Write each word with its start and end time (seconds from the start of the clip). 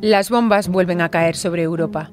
Las 0.00 0.30
bombas 0.30 0.68
vuelven 0.68 1.02
a 1.02 1.10
caer 1.10 1.36
sobre 1.36 1.62
Europa. 1.62 2.10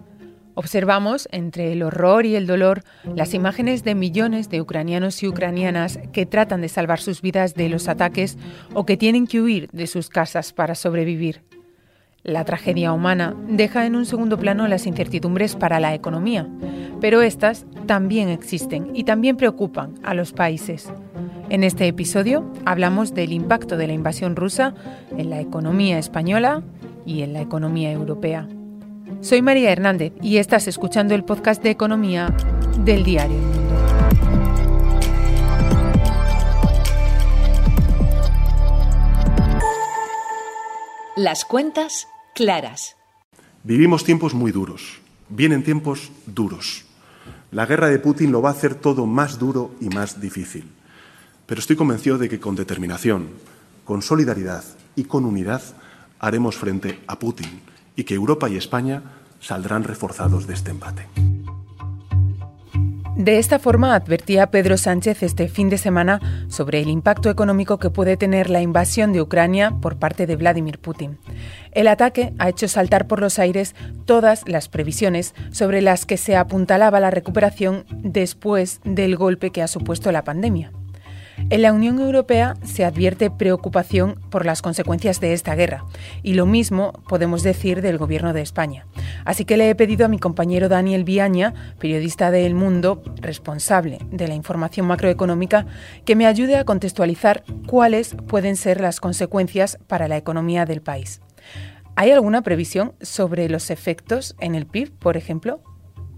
Observamos, 0.56 1.30
entre 1.32 1.72
el 1.72 1.84
horror 1.84 2.26
y 2.26 2.36
el 2.36 2.48
dolor, 2.48 2.84
las 3.16 3.34
imágenes 3.34 3.84
de 3.84 3.96
millones 3.96 4.50
de 4.50 4.60
ucranianos 4.60 5.22
y 5.24 5.28
ucranianas 5.28 6.00
que 6.12 6.26
tratan 6.26 6.62
de 6.62 6.68
salvar 6.68 7.00
sus 7.00 7.22
vidas 7.22 7.54
de 7.54 7.70
los 7.70 7.88
ataques 7.88 8.38
o 8.74 8.86
que 8.86 8.98
tienen 8.98 9.28
que 9.28 9.40
huir 9.40 9.70
de 9.72 9.88
sus 9.88 10.10
casas 10.10 10.54
para 10.54 10.76
sobrevivir. 10.76 11.44
La 12.28 12.44
tragedia 12.44 12.92
humana 12.92 13.38
deja 13.48 13.86
en 13.86 13.96
un 13.96 14.06
segundo 14.06 14.38
plano 14.38 14.68
las 14.68 14.86
incertidumbres 14.86 15.56
para 15.56 15.80
la 15.80 15.94
economía, 15.94 16.46
pero 17.00 17.22
estas 17.22 17.66
también 17.86 18.28
existen 18.28 18.92
y 18.94 19.06
también 19.06 19.38
preocupan 19.38 19.94
a 20.04 20.14
los 20.14 20.34
países. 20.34 20.92
En 21.48 21.64
este 21.64 21.88
episodio 21.88 22.44
hablamos 22.66 23.14
del 23.14 23.32
impacto 23.32 23.78
de 23.78 23.88
la 23.88 23.94
invasión 23.94 24.36
rusa 24.36 24.76
en 25.18 25.30
la 25.30 25.40
economía 25.40 26.00
española 26.00 26.64
y 27.06 27.22
en 27.22 27.32
la 27.32 27.40
economía 27.40 27.94
europea. 27.94 28.46
Soy 29.22 29.42
María 29.42 29.72
Hernández 29.72 30.12
y 30.22 30.36
estás 30.36 30.68
escuchando 30.68 31.16
el 31.16 31.24
podcast 31.24 31.64
de 31.64 31.70
economía 31.70 32.36
del 32.84 33.06
diario. 33.06 33.40
Las 41.16 41.46
cuentas 41.46 42.10
claras. 42.38 42.96
Vivimos 43.64 44.04
tiempos 44.04 44.36
muy 44.36 44.52
duros. 44.52 45.00
Vienen 45.28 45.64
tiempos 45.64 46.12
duros. 46.28 46.86
La 47.50 47.66
guerra 47.66 47.88
de 47.88 47.98
Putin 47.98 48.32
lo 48.32 48.44
va 48.44 48.50
a 48.50 48.52
hacer 48.52 48.76
todo 48.76 49.08
más 49.08 49.40
duro 49.40 49.72
y 49.82 49.90
más 49.90 50.22
difícil. 50.22 50.70
Pero 51.48 51.60
estoy 51.60 51.76
convencido 51.76 52.20
de 52.20 52.30
que 52.30 52.40
con 52.40 52.56
determinación, 52.56 53.30
con 53.86 54.04
solidaridad 54.04 54.64
y 54.96 55.06
con 55.06 55.26
unidad 55.26 55.64
haremos 56.20 56.58
frente 56.58 57.00
a 57.08 57.18
Putin 57.18 57.60
y 57.96 58.04
que 58.04 58.14
Europa 58.14 58.48
y 58.48 58.58
España 58.58 59.02
saldrán 59.42 59.84
reforzados 59.84 60.46
de 60.46 60.54
este 60.54 60.70
embate. 60.70 61.08
De 63.18 63.40
esta 63.40 63.58
forma 63.58 63.96
advertía 63.96 64.52
Pedro 64.52 64.78
Sánchez 64.78 65.24
este 65.24 65.48
fin 65.48 65.70
de 65.70 65.80
semana 65.80 66.22
sobre 66.50 66.82
el 66.82 66.88
impacto 66.88 67.32
económico 67.32 67.80
que 67.80 67.90
puede 67.90 68.16
tener 68.16 68.52
la 68.52 68.62
invasión 68.62 69.12
de 69.12 69.24
Ucrania 69.24 69.72
por 69.82 69.98
parte 69.98 70.28
de 70.28 70.36
Vladimir 70.36 70.78
Putin. 70.78 71.18
El 71.72 71.88
ataque 71.88 72.34
ha 72.38 72.48
hecho 72.48 72.68
saltar 72.68 73.08
por 73.08 73.20
los 73.20 73.40
aires 73.40 73.74
todas 74.06 74.48
las 74.48 74.70
previsiones 74.70 75.34
sobre 75.52 75.82
las 75.82 76.06
que 76.06 76.18
se 76.18 76.36
apuntalaba 76.36 77.00
la 77.00 77.10
recuperación 77.10 77.86
después 77.90 78.82
del 78.84 79.16
golpe 79.16 79.50
que 79.50 79.64
ha 79.64 79.68
supuesto 79.68 80.12
la 80.12 80.24
pandemia. 80.24 80.72
En 81.50 81.62
la 81.62 81.72
Unión 81.72 82.00
Europea 82.00 82.56
se 82.64 82.84
advierte 82.84 83.32
preocupación 83.32 84.20
por 84.30 84.46
las 84.46 84.62
consecuencias 84.62 85.22
de 85.22 85.34
esta 85.34 85.56
guerra, 85.56 85.86
y 86.24 86.34
lo 86.34 86.46
mismo 86.46 86.94
podemos 87.08 87.44
decir 87.44 87.82
del 87.82 87.98
Gobierno 87.98 88.34
de 88.34 88.42
España. 88.42 88.86
Así 89.24 89.46
que 89.46 89.56
le 89.56 89.70
he 89.70 89.76
pedido 89.76 90.06
a 90.06 90.10
mi 90.10 90.20
compañero 90.20 90.68
Daniel 90.68 91.04
Viaña, 91.04 91.54
periodista 91.80 92.32
de 92.32 92.46
El 92.46 92.54
Mundo, 92.54 93.02
responsable 93.22 94.00
de 94.12 94.28
la 94.28 94.36
información 94.36 94.88
macroeconómica, 94.88 95.68
que 96.06 96.16
me 96.16 96.26
ayude 96.26 96.58
a 96.58 96.66
contextualizar 96.66 97.44
cuáles 97.66 98.16
pueden 98.28 98.56
ser 98.58 98.82
las 98.82 99.00
consecuencias 99.00 99.78
para 99.88 100.08
la 100.08 100.18
economía 100.18 100.66
del 100.66 100.82
país. 100.82 101.22
¿Hay 101.96 102.12
alguna 102.12 102.42
previsión 102.42 102.94
sobre 103.02 103.50
los 103.50 103.70
efectos 103.70 104.36
en 104.40 104.54
el 104.54 104.66
PIB, 104.66 104.92
por 105.00 105.18
ejemplo? 105.18 105.62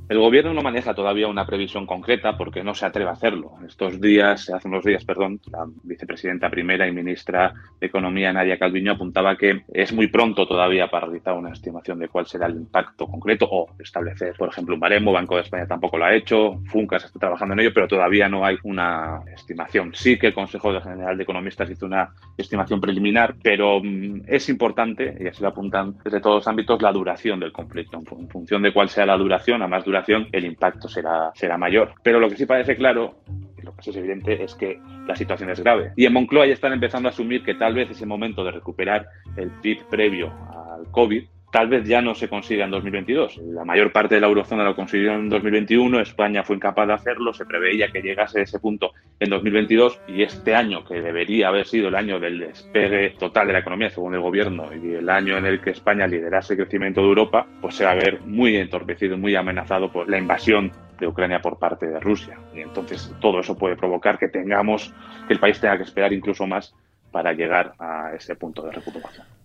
El 0.09 0.17
gobierno 0.17 0.55
no 0.55 0.63
maneja 0.63 0.95
todavía 0.95 1.27
una 1.27 1.45
previsión 1.45 1.85
concreta 1.85 2.35
porque 2.35 2.63
no 2.63 2.73
se 2.73 2.83
atreve 2.83 3.11
a 3.11 3.13
hacerlo. 3.13 3.51
Estos 3.67 4.01
días, 4.01 4.49
hace 4.49 4.67
unos 4.67 4.83
días, 4.83 5.05
perdón, 5.05 5.39
la 5.51 5.67
vicepresidenta 5.83 6.49
primera 6.49 6.87
y 6.87 6.91
ministra 6.91 7.53
de 7.79 7.85
Economía, 7.85 8.33
Nadia 8.33 8.57
Calviño, 8.57 8.93
apuntaba 8.93 9.37
que 9.37 9.65
es 9.71 9.93
muy 9.93 10.07
pronto 10.07 10.47
todavía 10.47 10.89
para 10.89 11.05
realizar 11.05 11.35
una 11.35 11.53
estimación 11.53 11.99
de 11.99 12.07
cuál 12.07 12.25
será 12.25 12.47
el 12.47 12.55
impacto 12.55 13.05
concreto 13.05 13.47
o 13.51 13.67
establecer, 13.77 14.33
por 14.35 14.49
ejemplo, 14.49 14.73
un 14.73 14.79
baremo. 14.79 15.11
Banco 15.11 15.35
de 15.35 15.43
España 15.43 15.67
tampoco 15.67 15.99
lo 15.99 16.05
ha 16.05 16.15
hecho, 16.15 16.59
Funcas 16.65 17.05
está 17.05 17.19
trabajando 17.19 17.53
en 17.53 17.59
ello, 17.59 17.71
pero 17.71 17.87
todavía 17.87 18.27
no 18.27 18.43
hay 18.43 18.57
una 18.63 19.21
estimación. 19.35 19.91
Sí 19.93 20.17
que 20.17 20.27
el 20.27 20.33
Consejo 20.33 20.71
General 20.81 21.17
de 21.17 21.21
Economistas 21.21 21.69
hizo 21.69 21.85
una 21.85 22.15
estimación 22.35 22.81
preliminar, 22.81 23.35
pero 23.43 23.79
mm, 23.79 24.21
es 24.25 24.49
importante, 24.49 25.15
y 25.19 25.27
así 25.27 25.43
lo 25.43 25.49
apuntan 25.49 25.97
desde 26.03 26.19
todos 26.19 26.37
los 26.37 26.47
ámbitos, 26.47 26.81
la 26.81 26.91
duración 26.91 27.39
del 27.39 27.51
conflicto. 27.51 27.99
En 27.99 28.27
función 28.27 28.63
de 28.63 28.73
cuál 28.73 28.89
sea 28.89 29.05
la 29.05 29.15
duración, 29.15 29.61
a 29.61 29.67
más 29.67 29.85
duración, 29.85 29.98
el 30.07 30.45
impacto 30.45 30.87
será, 30.87 31.31
será 31.35 31.57
mayor. 31.57 31.93
Pero 32.03 32.19
lo 32.19 32.29
que 32.29 32.37
sí 32.37 32.45
parece 32.45 32.75
claro 32.75 33.15
lo 33.63 33.75
que 33.75 33.89
es 33.89 33.95
evidente 33.95 34.43
es 34.43 34.55
que 34.55 34.79
la 35.05 35.15
situación 35.15 35.49
es 35.49 35.59
grave. 35.59 35.91
Y 35.95 36.05
en 36.05 36.13
Moncloa 36.13 36.47
ya 36.47 36.53
están 36.53 36.73
empezando 36.73 37.09
a 37.09 37.11
asumir 37.11 37.43
que 37.43 37.55
tal 37.55 37.73
vez 37.73 37.89
ese 37.89 38.05
momento 38.05 38.43
de 38.43 38.51
recuperar 38.51 39.07
el 39.35 39.51
PIB 39.61 39.87
previo 39.89 40.33
al 40.49 40.89
COVID 40.91 41.23
tal 41.51 41.67
vez 41.67 41.87
ya 41.87 42.01
no 42.01 42.13
se 42.15 42.29
consiga 42.29 42.65
en 42.65 42.71
2022. 42.71 43.37
La 43.37 43.65
mayor 43.65 43.91
parte 43.91 44.15
de 44.15 44.21
la 44.21 44.27
eurozona 44.27 44.63
lo 44.63 44.75
consiguió 44.75 45.13
en 45.13 45.29
2021, 45.29 45.99
España 45.99 46.43
fue 46.43 46.55
incapaz 46.55 46.87
de 46.87 46.93
hacerlo, 46.93 47.33
se 47.33 47.45
preveía 47.45 47.91
que 47.91 48.01
llegase 48.01 48.39
a 48.39 48.43
ese 48.43 48.59
punto 48.59 48.91
en 49.19 49.29
2022 49.29 49.99
y 50.07 50.23
este 50.23 50.55
año, 50.55 50.83
que 50.83 51.01
debería 51.01 51.49
haber 51.49 51.65
sido 51.65 51.87
el 51.87 51.95
año 51.95 52.19
del 52.19 52.39
despegue 52.39 53.11
total 53.11 53.47
de 53.47 53.53
la 53.53 53.59
economía 53.59 53.89
según 53.89 54.15
el 54.15 54.21
gobierno 54.21 54.69
y 54.73 54.95
el 54.95 55.09
año 55.09 55.37
en 55.37 55.45
el 55.45 55.61
que 55.61 55.71
España 55.71 56.07
liderase 56.07 56.53
el 56.53 56.59
crecimiento 56.59 57.01
de 57.01 57.07
Europa, 57.07 57.47
pues 57.61 57.75
se 57.75 57.85
va 57.85 57.91
a 57.91 57.95
ver 57.95 58.21
muy 58.21 58.55
entorpecido, 58.55 59.17
muy 59.17 59.35
amenazado 59.35 59.91
por 59.91 60.09
la 60.09 60.17
invasión 60.17 60.71
de 60.99 61.07
Ucrania 61.07 61.41
por 61.41 61.57
parte 61.57 61.87
de 61.87 61.99
Rusia. 61.99 62.37
Y 62.53 62.59
entonces 62.59 63.13
todo 63.19 63.39
eso 63.39 63.57
puede 63.57 63.75
provocar 63.75 64.17
que 64.17 64.27
tengamos, 64.27 64.93
que 65.27 65.33
el 65.33 65.39
país 65.39 65.59
tenga 65.59 65.77
que 65.77 65.83
esperar 65.83 66.13
incluso 66.13 66.45
más 66.45 66.75
para 67.11 67.33
llegar 67.33 67.73
a 67.79 68.13
ese 68.15 68.35
punto 68.35 68.61
de 68.63 68.71
recuperación. 68.71 69.38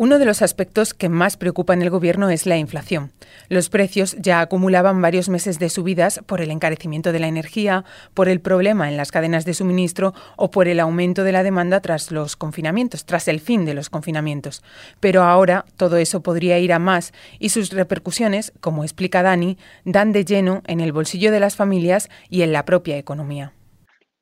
Uno 0.00 0.20
de 0.20 0.26
los 0.26 0.42
aspectos 0.42 0.94
que 0.94 1.08
más 1.08 1.36
preocupa 1.36 1.74
en 1.74 1.82
el 1.82 1.90
Gobierno 1.90 2.30
es 2.30 2.46
la 2.46 2.56
inflación. 2.56 3.10
Los 3.48 3.68
precios 3.68 4.16
ya 4.16 4.40
acumulaban 4.40 5.02
varios 5.02 5.28
meses 5.28 5.58
de 5.58 5.68
subidas 5.68 6.20
por 6.24 6.40
el 6.40 6.52
encarecimiento 6.52 7.10
de 7.10 7.18
la 7.18 7.26
energía, 7.26 7.84
por 8.14 8.28
el 8.28 8.38
problema 8.40 8.88
en 8.88 8.96
las 8.96 9.10
cadenas 9.10 9.44
de 9.44 9.54
suministro 9.54 10.14
o 10.36 10.52
por 10.52 10.68
el 10.68 10.78
aumento 10.78 11.24
de 11.24 11.32
la 11.32 11.42
demanda 11.42 11.80
tras 11.80 12.12
los 12.12 12.36
confinamientos, 12.36 13.06
tras 13.06 13.26
el 13.26 13.40
fin 13.40 13.64
de 13.64 13.74
los 13.74 13.90
confinamientos. 13.90 14.62
Pero 15.00 15.24
ahora 15.24 15.64
todo 15.76 15.96
eso 15.96 16.22
podría 16.22 16.60
ir 16.60 16.72
a 16.72 16.78
más 16.78 17.12
y 17.40 17.48
sus 17.48 17.72
repercusiones, 17.72 18.52
como 18.60 18.84
explica 18.84 19.24
Dani, 19.24 19.58
dan 19.84 20.12
de 20.12 20.24
lleno 20.24 20.62
en 20.68 20.78
el 20.78 20.92
bolsillo 20.92 21.32
de 21.32 21.40
las 21.40 21.56
familias 21.56 22.08
y 22.30 22.42
en 22.42 22.52
la 22.52 22.64
propia 22.64 22.98
economía. 22.98 23.52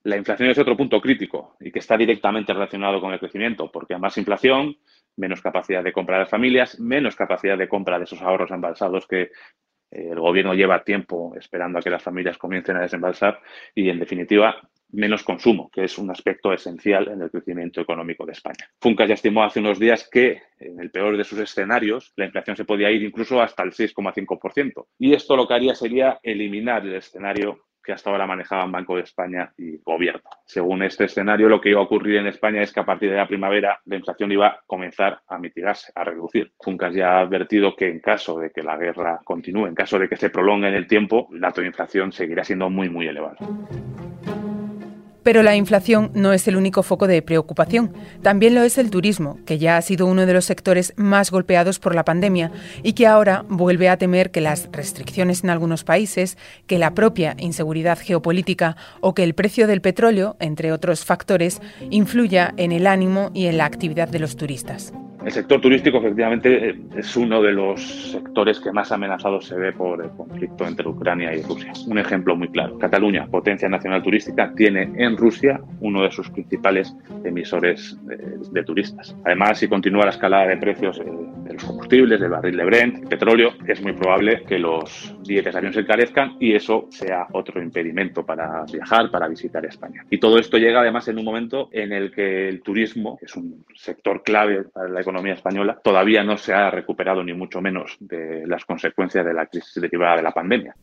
La 0.04 0.16
inflación 0.16 0.48
es 0.48 0.58
otro 0.58 0.76
punto 0.76 1.00
crítico 1.00 1.56
y 1.58 1.72
que 1.72 1.80
está 1.80 1.96
directamente 1.96 2.52
relacionado 2.52 3.00
con 3.00 3.12
el 3.12 3.18
crecimiento, 3.18 3.72
porque 3.72 3.92
a 3.92 3.98
más 3.98 4.16
inflación 4.16 4.76
menos 5.16 5.40
capacidad 5.40 5.82
de 5.82 5.92
compra 5.92 6.16
de 6.16 6.22
las 6.22 6.30
familias, 6.30 6.78
menos 6.80 7.16
capacidad 7.16 7.58
de 7.58 7.68
compra 7.68 7.98
de 7.98 8.04
esos 8.04 8.22
ahorros 8.22 8.50
embalsados 8.50 9.06
que 9.06 9.30
eh, 9.90 10.08
el 10.10 10.20
gobierno 10.20 10.54
lleva 10.54 10.84
tiempo 10.84 11.34
esperando 11.38 11.78
a 11.78 11.82
que 11.82 11.90
las 11.90 12.02
familias 12.02 12.38
comiencen 12.38 12.76
a 12.76 12.82
desembalsar 12.82 13.40
y, 13.74 13.88
en 13.88 13.98
definitiva, 13.98 14.56
menos 14.90 15.22
consumo, 15.22 15.70
que 15.70 15.84
es 15.84 15.98
un 15.98 16.10
aspecto 16.10 16.52
esencial 16.52 17.08
en 17.08 17.22
el 17.22 17.30
crecimiento 17.30 17.80
económico 17.80 18.24
de 18.24 18.32
España. 18.32 18.68
Funcas 18.80 19.08
ya 19.08 19.14
estimó 19.14 19.44
hace 19.44 19.60
unos 19.60 19.78
días 19.78 20.08
que, 20.10 20.42
en 20.58 20.80
el 20.80 20.90
peor 20.90 21.16
de 21.16 21.24
sus 21.24 21.38
escenarios, 21.38 22.12
la 22.16 22.26
inflación 22.26 22.56
se 22.56 22.64
podía 22.64 22.90
ir 22.90 23.02
incluso 23.02 23.40
hasta 23.40 23.62
el 23.62 23.72
6,5%. 23.72 24.86
Y 24.98 25.14
esto 25.14 25.36
lo 25.36 25.46
que 25.46 25.54
haría 25.54 25.74
sería 25.74 26.18
eliminar 26.22 26.86
el 26.86 26.94
escenario 26.94 27.66
que 27.86 27.92
hasta 27.92 28.10
ahora 28.10 28.26
manejaban 28.26 28.72
Banco 28.72 28.96
de 28.96 29.02
España 29.02 29.52
y 29.56 29.78
Gobierno. 29.78 30.28
Según 30.44 30.82
este 30.82 31.04
escenario, 31.04 31.48
lo 31.48 31.60
que 31.60 31.70
iba 31.70 31.80
a 31.80 31.84
ocurrir 31.84 32.16
en 32.16 32.26
España 32.26 32.60
es 32.60 32.72
que 32.72 32.80
a 32.80 32.84
partir 32.84 33.10
de 33.10 33.16
la 33.16 33.28
primavera 33.28 33.80
la 33.84 33.96
inflación 33.96 34.32
iba 34.32 34.48
a 34.48 34.60
comenzar 34.66 35.20
a 35.28 35.38
mitigarse, 35.38 35.92
a 35.94 36.02
reducir. 36.02 36.52
Funcas 36.60 36.92
ya 36.94 37.12
ha 37.12 37.20
advertido 37.20 37.76
que 37.76 37.88
en 37.88 38.00
caso 38.00 38.40
de 38.40 38.50
que 38.50 38.62
la 38.62 38.76
guerra 38.76 39.20
continúe, 39.24 39.66
en 39.66 39.74
caso 39.74 39.98
de 39.98 40.08
que 40.08 40.16
se 40.16 40.30
prolongue 40.30 40.68
en 40.68 40.74
el 40.74 40.88
tiempo, 40.88 41.28
el 41.32 41.40
dato 41.40 41.60
de 41.60 41.68
inflación 41.68 42.10
seguirá 42.10 42.42
siendo 42.42 42.68
muy, 42.68 42.88
muy 42.88 43.06
elevado. 43.06 43.36
Pero 45.26 45.42
la 45.42 45.56
inflación 45.56 46.12
no 46.14 46.32
es 46.32 46.46
el 46.46 46.54
único 46.54 46.84
foco 46.84 47.08
de 47.08 47.20
preocupación. 47.20 47.92
También 48.22 48.54
lo 48.54 48.62
es 48.62 48.78
el 48.78 48.90
turismo, 48.90 49.40
que 49.44 49.58
ya 49.58 49.76
ha 49.76 49.82
sido 49.82 50.06
uno 50.06 50.24
de 50.24 50.32
los 50.32 50.44
sectores 50.44 50.92
más 50.94 51.32
golpeados 51.32 51.80
por 51.80 51.96
la 51.96 52.04
pandemia 52.04 52.52
y 52.84 52.92
que 52.92 53.08
ahora 53.08 53.44
vuelve 53.48 53.88
a 53.88 53.96
temer 53.96 54.30
que 54.30 54.40
las 54.40 54.68
restricciones 54.70 55.42
en 55.42 55.50
algunos 55.50 55.82
países, 55.82 56.38
que 56.68 56.78
la 56.78 56.94
propia 56.94 57.34
inseguridad 57.38 57.98
geopolítica 57.98 58.76
o 59.00 59.14
que 59.14 59.24
el 59.24 59.34
precio 59.34 59.66
del 59.66 59.80
petróleo, 59.80 60.36
entre 60.38 60.70
otros 60.70 61.04
factores, 61.04 61.60
influya 61.90 62.54
en 62.56 62.70
el 62.70 62.86
ánimo 62.86 63.32
y 63.34 63.46
en 63.46 63.58
la 63.58 63.64
actividad 63.64 64.06
de 64.06 64.20
los 64.20 64.36
turistas. 64.36 64.92
El 65.26 65.32
sector 65.32 65.60
turístico 65.60 65.98
efectivamente 65.98 66.68
eh, 66.68 66.76
es 66.96 67.16
uno 67.16 67.42
de 67.42 67.50
los 67.50 68.12
sectores 68.12 68.60
que 68.60 68.70
más 68.70 68.92
amenazado 68.92 69.40
se 69.40 69.56
ve 69.56 69.72
por 69.72 70.00
el 70.00 70.10
conflicto 70.10 70.64
entre 70.64 70.86
Ucrania 70.86 71.34
y 71.34 71.42
Rusia. 71.42 71.72
Un 71.88 71.98
ejemplo 71.98 72.36
muy 72.36 72.46
claro. 72.46 72.78
Cataluña, 72.78 73.26
potencia 73.26 73.68
nacional 73.68 74.04
turística, 74.04 74.52
tiene 74.54 74.82
en 74.94 75.16
Rusia 75.16 75.60
uno 75.80 76.04
de 76.04 76.12
sus 76.12 76.30
principales 76.30 76.94
emisores 77.24 77.98
de, 78.04 78.62
turistas. 78.62 79.16
Además, 79.24 79.58
si 79.58 79.66
continúa 79.66 80.04
la 80.04 80.12
escalada 80.12 80.46
de 80.46 80.58
precios 80.58 81.00
eh, 81.00 81.04
de 81.04 81.54
los 81.54 81.64
combustibles, 81.64 82.20
del 82.20 82.30
barril 82.30 82.56
de 82.56 82.64
Brent, 82.64 83.08
petróleo, 83.08 83.50
es 83.66 83.82
muy 83.82 83.94
probable 83.94 84.44
que 84.44 84.60
los 84.60 85.15
billetes 85.26 85.52
de 85.52 85.58
avión 85.58 85.72
se 85.72 85.80
encarezcan 85.80 86.36
y 86.40 86.54
eso 86.54 86.86
sea 86.90 87.26
otro 87.32 87.62
impedimento 87.62 88.24
para 88.24 88.64
viajar, 88.64 89.10
para 89.10 89.28
visitar 89.28 89.64
España. 89.64 90.04
Y 90.10 90.18
todo 90.18 90.38
esto 90.38 90.58
llega 90.58 90.80
además 90.80 91.08
en 91.08 91.18
un 91.18 91.24
momento 91.24 91.68
en 91.72 91.92
el 91.92 92.10
que 92.10 92.48
el 92.48 92.62
turismo, 92.62 93.16
que 93.18 93.26
es 93.26 93.36
un 93.36 93.64
sector 93.74 94.22
clave 94.22 94.64
para 94.64 94.88
la 94.88 95.00
economía 95.00 95.34
española, 95.34 95.78
todavía 95.82 96.22
no 96.22 96.36
se 96.36 96.52
ha 96.52 96.70
recuperado 96.70 97.22
ni 97.22 97.32
mucho 97.32 97.60
menos 97.60 97.96
de 98.00 98.46
las 98.46 98.64
consecuencias 98.64 99.24
de 99.24 99.34
la 99.34 99.46
crisis 99.46 99.80
derivada 99.80 100.16
de 100.16 100.22
la 100.22 100.32
pandemia. 100.32 100.74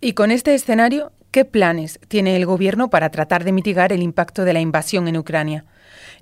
Y 0.00 0.12
con 0.12 0.30
este 0.30 0.54
escenario, 0.54 1.12
¿qué 1.30 1.44
planes 1.44 1.98
tiene 2.08 2.36
el 2.36 2.46
Gobierno 2.46 2.90
para 2.90 3.10
tratar 3.10 3.44
de 3.44 3.52
mitigar 3.52 3.92
el 3.92 4.02
impacto 4.02 4.44
de 4.44 4.52
la 4.52 4.60
invasión 4.60 5.08
en 5.08 5.16
Ucrania? 5.16 5.64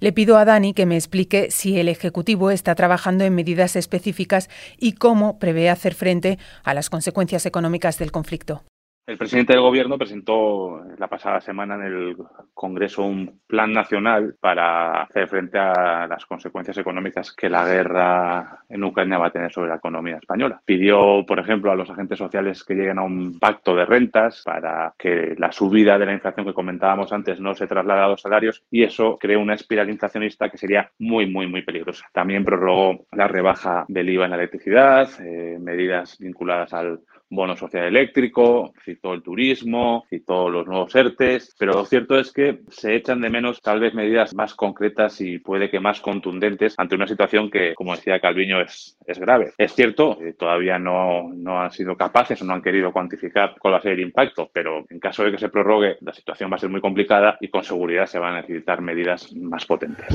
Le 0.04 0.12
pido 0.12 0.36
a 0.36 0.44
Dani 0.44 0.74
que 0.74 0.84
me 0.84 0.96
explique 0.96 1.50
si 1.50 1.78
el 1.80 1.88
Ejecutivo 1.88 2.50
está 2.50 2.74
trabajando 2.74 3.24
en 3.24 3.34
medidas 3.34 3.74
específicas 3.74 4.50
y 4.76 4.92
cómo 4.92 5.38
prevé 5.38 5.70
hacer 5.70 5.94
frente 5.94 6.38
a 6.62 6.74
las 6.74 6.90
consecuencias 6.90 7.46
económicas 7.46 7.96
del 7.96 8.12
conflicto. 8.12 8.64
El 9.06 9.18
presidente 9.18 9.52
del 9.52 9.60
Gobierno 9.60 9.98
presentó 9.98 10.82
la 10.96 11.08
pasada 11.08 11.38
semana 11.38 11.74
en 11.74 11.82
el 11.82 12.16
Congreso 12.54 13.02
un 13.02 13.42
plan 13.46 13.70
nacional 13.70 14.34
para 14.40 15.02
hacer 15.02 15.28
frente 15.28 15.58
a 15.58 16.06
las 16.06 16.24
consecuencias 16.24 16.78
económicas 16.78 17.30
que 17.32 17.50
la 17.50 17.66
guerra 17.66 18.60
en 18.66 18.82
Ucrania 18.82 19.18
va 19.18 19.26
a 19.26 19.30
tener 19.30 19.52
sobre 19.52 19.68
la 19.68 19.76
economía 19.76 20.16
española. 20.16 20.62
Pidió, 20.64 21.22
por 21.26 21.38
ejemplo, 21.38 21.70
a 21.70 21.76
los 21.76 21.90
agentes 21.90 22.16
sociales 22.16 22.64
que 22.64 22.74
lleguen 22.74 22.98
a 22.98 23.02
un 23.02 23.38
pacto 23.38 23.76
de 23.76 23.84
rentas 23.84 24.40
para 24.42 24.94
que 24.96 25.34
la 25.36 25.52
subida 25.52 25.98
de 25.98 26.06
la 26.06 26.14
inflación 26.14 26.46
que 26.46 26.54
comentábamos 26.54 27.12
antes 27.12 27.38
no 27.40 27.54
se 27.54 27.66
traslade 27.66 28.00
a 28.00 28.08
los 28.08 28.22
salarios 28.22 28.64
y 28.70 28.84
eso 28.84 29.18
creó 29.20 29.38
una 29.40 29.52
espiral 29.52 29.90
inflacionista 29.90 30.48
que 30.48 30.56
sería 30.56 30.90
muy, 30.98 31.26
muy, 31.26 31.46
muy 31.46 31.60
peligrosa. 31.60 32.06
También 32.10 32.42
prorrogó 32.42 33.04
la 33.12 33.28
rebaja 33.28 33.84
del 33.86 34.08
IVA 34.08 34.24
en 34.24 34.30
la 34.30 34.38
electricidad, 34.38 35.10
eh, 35.20 35.58
medidas 35.60 36.16
vinculadas 36.18 36.72
al 36.72 37.00
bono 37.34 37.56
social 37.56 37.84
eléctrico, 37.84 38.72
citó 38.84 39.14
el 39.14 39.22
turismo, 39.22 40.04
citó 40.08 40.48
los 40.48 40.66
nuevos 40.66 40.94
ERTES, 40.94 41.56
pero 41.58 41.72
lo 41.72 41.84
cierto 41.84 42.18
es 42.18 42.32
que 42.32 42.60
se 42.70 42.94
echan 42.94 43.20
de 43.20 43.30
menos 43.30 43.60
tal 43.60 43.80
vez 43.80 43.94
medidas 43.94 44.34
más 44.34 44.54
concretas 44.54 45.20
y 45.20 45.38
puede 45.38 45.70
que 45.70 45.80
más 45.80 46.00
contundentes 46.00 46.74
ante 46.78 46.94
una 46.94 47.06
situación 47.06 47.50
que, 47.50 47.74
como 47.74 47.94
decía 47.94 48.20
Calviño, 48.20 48.60
es, 48.60 48.96
es 49.06 49.18
grave. 49.18 49.52
Es 49.58 49.74
cierto, 49.74 50.18
que 50.18 50.32
todavía 50.32 50.78
no, 50.78 51.30
no 51.34 51.60
han 51.60 51.70
sido 51.70 51.96
capaces 51.96 52.40
o 52.42 52.44
no 52.44 52.54
han 52.54 52.62
querido 52.62 52.92
cuantificar 52.92 53.54
cuál 53.58 53.74
va 53.74 53.78
a 53.78 53.82
ser 53.82 53.92
el 53.92 54.00
impacto, 54.00 54.50
pero 54.52 54.84
en 54.88 54.98
caso 54.98 55.24
de 55.24 55.32
que 55.32 55.38
se 55.38 55.48
prorrogue, 55.48 55.96
la 56.00 56.12
situación 56.12 56.50
va 56.50 56.56
a 56.56 56.60
ser 56.60 56.70
muy 56.70 56.80
complicada 56.80 57.36
y 57.40 57.48
con 57.48 57.64
seguridad 57.64 58.06
se 58.06 58.18
van 58.18 58.34
a 58.34 58.40
necesitar 58.40 58.80
medidas 58.80 59.34
más 59.34 59.66
potentes. 59.66 60.06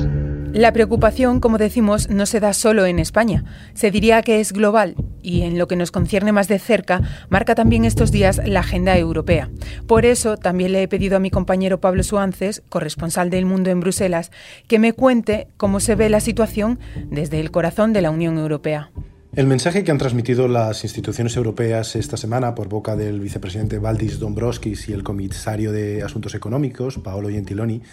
La 0.54 0.74
preocupación, 0.74 1.40
como 1.42 1.60
decimos, 1.60 2.10
no 2.10 2.26
se 2.26 2.40
da 2.40 2.54
solo 2.54 2.88
en 2.88 2.98
España. 2.98 3.44
Se 3.74 3.92
diría 3.92 4.24
que 4.24 4.40
es 4.40 4.52
global 4.52 4.96
y 5.22 5.44
en 5.44 5.60
lo 5.60 5.68
que 5.68 5.76
nos 5.76 5.92
concierne 5.92 6.32
más 6.32 6.48
de 6.48 6.58
cerca, 6.58 7.02
marca 7.30 7.56
también 7.56 7.86
estos 7.86 8.12
días 8.12 8.42
la 8.46 8.62
agenda 8.62 8.98
europea. 8.98 9.50
Por 9.88 10.06
eso 10.06 10.38
también 10.38 10.72
le 10.72 10.84
he 10.84 10.88
pedido 10.88 11.18
a 11.18 11.20
mi 11.20 11.30
compañero 11.30 11.80
Pablo 11.80 12.04
Suances, 12.04 12.64
corresponsal 12.70 13.30
del 13.30 13.46
Mundo 13.46 13.70
en 13.70 13.80
Bruselas, 13.80 14.32
que 14.68 14.80
me 14.80 14.94
cuente 14.94 15.48
cómo 15.58 15.80
se 15.80 15.96
ve 15.96 16.10
la 16.10 16.20
situación 16.20 16.80
desde 17.10 17.40
el 17.40 17.52
corazón 17.52 17.94
de 17.94 18.02
la 18.02 18.12
Unión 18.12 18.38
Europea. 18.38 18.92
El 19.36 19.46
mensaje 19.46 19.84
que 19.84 19.92
han 19.92 20.00
transmitido 20.00 20.48
las 20.48 20.84
instituciones 20.84 21.38
europeas 21.38 21.96
esta 21.96 22.18
semana 22.18 22.56
por 22.56 22.68
boca 22.68 22.96
del 22.96 23.20
vicepresidente 23.20 23.78
Valdis 23.78 24.20
Dombrovskis 24.20 24.90
y 24.90 24.94
el 24.94 25.04
comisario 25.04 25.72
de 25.72 26.02
Asuntos 26.02 26.34
Económicos, 26.34 26.98
Paolo 26.98 27.30
Gentiloni, 27.30 27.84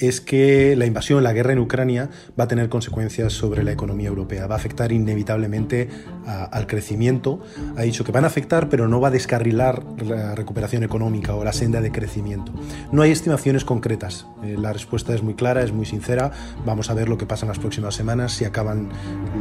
es 0.00 0.20
que 0.20 0.74
la 0.74 0.86
invasión, 0.86 1.22
la 1.22 1.32
guerra 1.32 1.52
en 1.52 1.60
Ucrania 1.60 2.10
va 2.38 2.44
a 2.44 2.48
tener 2.48 2.68
consecuencias 2.68 3.32
sobre 3.32 3.62
la 3.62 3.70
economía 3.70 4.08
europea, 4.08 4.48
va 4.48 4.56
a 4.56 4.58
afectar 4.58 4.90
inevitablemente 4.90 5.88
al 6.26 6.66
crecimiento. 6.66 7.40
Ha 7.76 7.82
dicho 7.82 8.02
que 8.02 8.10
van 8.10 8.24
a 8.24 8.26
afectar, 8.26 8.68
pero 8.68 8.88
no 8.88 9.00
va 9.00 9.08
a 9.08 9.12
descarrilar 9.12 9.84
la 10.04 10.34
recuperación 10.34 10.82
económica 10.82 11.36
o 11.36 11.44
la 11.44 11.52
senda 11.52 11.80
de 11.80 11.92
crecimiento. 11.92 12.52
No 12.90 13.02
hay 13.02 13.12
estimaciones 13.12 13.64
concretas. 13.64 14.26
Eh, 14.42 14.56
la 14.58 14.72
respuesta 14.72 15.14
es 15.14 15.22
muy 15.22 15.34
clara, 15.34 15.62
es 15.62 15.72
muy 15.72 15.86
sincera. 15.86 16.32
Vamos 16.66 16.90
a 16.90 16.94
ver 16.94 17.08
lo 17.08 17.16
que 17.16 17.26
pasa 17.26 17.46
en 17.46 17.50
las 17.50 17.60
próximas 17.60 17.94
semanas, 17.94 18.32
si 18.32 18.44
acaban 18.44 18.88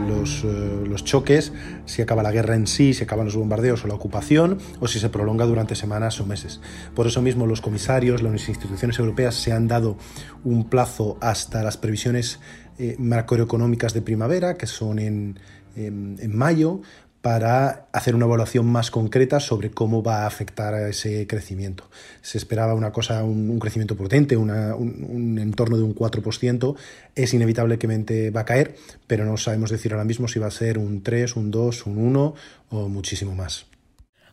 los, 0.07 0.44
eh, 0.44 0.84
los 0.86 1.04
choques 1.04 1.38
si 1.86 2.01
acaba 2.01 2.24
la 2.24 2.31
guerra 2.31 2.56
en 2.56 2.68
sí, 2.68 2.94
si 2.94 3.03
acaban 3.03 3.25
los 3.25 3.36
bombardeos 3.36 3.83
o 3.83 3.88
la 3.88 3.94
ocupación, 3.94 4.57
o 4.80 4.88
si 4.88 5.00
se 5.00 5.09
prolonga 5.09 5.45
durante 5.45 5.75
semanas 5.75 6.19
o 6.19 6.25
meses. 6.25 6.62
Por 6.95 7.07
eso 7.07 7.21
mismo 7.21 7.45
los 7.45 7.62
comisarios, 7.62 8.21
las 8.21 8.47
instituciones 8.47 9.00
europeas 9.00 9.36
se 9.36 9.51
han 9.51 9.68
dado 9.68 9.97
un 10.44 10.69
plazo 10.69 11.18
hasta 11.21 11.63
las 11.63 11.77
previsiones 11.77 12.39
eh, 12.77 12.95
macroeconómicas 12.97 13.94
de 13.94 14.01
primavera, 14.01 14.56
que 14.56 14.68
son 14.68 15.00
en, 15.00 15.39
en 15.75 16.36
mayo, 16.36 16.81
para 17.21 17.88
hacer 17.92 18.16
una 18.16 18.25
evaluación 18.25 18.66
más 18.66 18.92
concreta 18.92 19.39
sobre 19.39 19.71
cómo 19.71 20.01
va 20.01 20.24
a 20.24 20.27
afectar 20.27 20.74
a 20.74 20.88
ese 20.88 21.27
crecimiento. 21.27 21.83
Se 22.21 22.38
esperaba 22.38 22.74
una 22.74 22.92
cosa, 22.92 23.24
un, 23.24 23.60
crecimiento 23.60 23.98
potente, 23.98 24.38
un, 24.38 25.38
entorno 25.39 25.77
de 25.77 25.83
un 25.83 25.94
4%, 25.94 26.75
es 27.16 27.33
inevitablemente 27.33 28.31
va 28.31 28.42
a 28.42 28.45
caer, 28.45 28.75
pero 29.07 29.25
no 29.25 29.36
sabemos 29.38 29.69
decir 29.69 29.92
ahora 29.92 30.06
mismo 30.06 30.27
si 30.27 30.39
va 30.39 30.48
a 30.48 30.51
ser 30.51 30.77
un 30.77 31.04
3, 31.04 31.36
un 31.36 31.51
2, 31.51 31.86
un 31.88 31.98
1 31.98 32.36
o 32.69 32.89
muchísimo 32.89 33.36
más. 33.36 33.65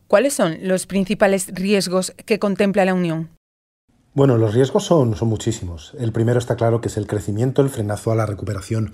¿Cuáles 0.07 0.33
son 0.33 0.57
los 0.61 0.85
principales 0.87 1.47
riesgos 1.53 2.13
que 2.25 2.39
contempla 2.39 2.85
la 2.85 2.93
Unión? 2.93 3.29
Bueno, 4.13 4.37
los 4.37 4.55
riesgos 4.55 4.85
son, 4.85 5.15
son 5.15 5.27
muchísimos. 5.27 5.93
El 5.99 6.13
primero 6.13 6.39
está 6.39 6.55
claro 6.55 6.79
que 6.79 6.87
es 6.87 6.97
el 6.97 7.05
crecimiento, 7.05 7.61
el 7.61 7.69
frenazo 7.69 8.11
a 8.11 8.15
la 8.15 8.25
recuperación 8.25 8.93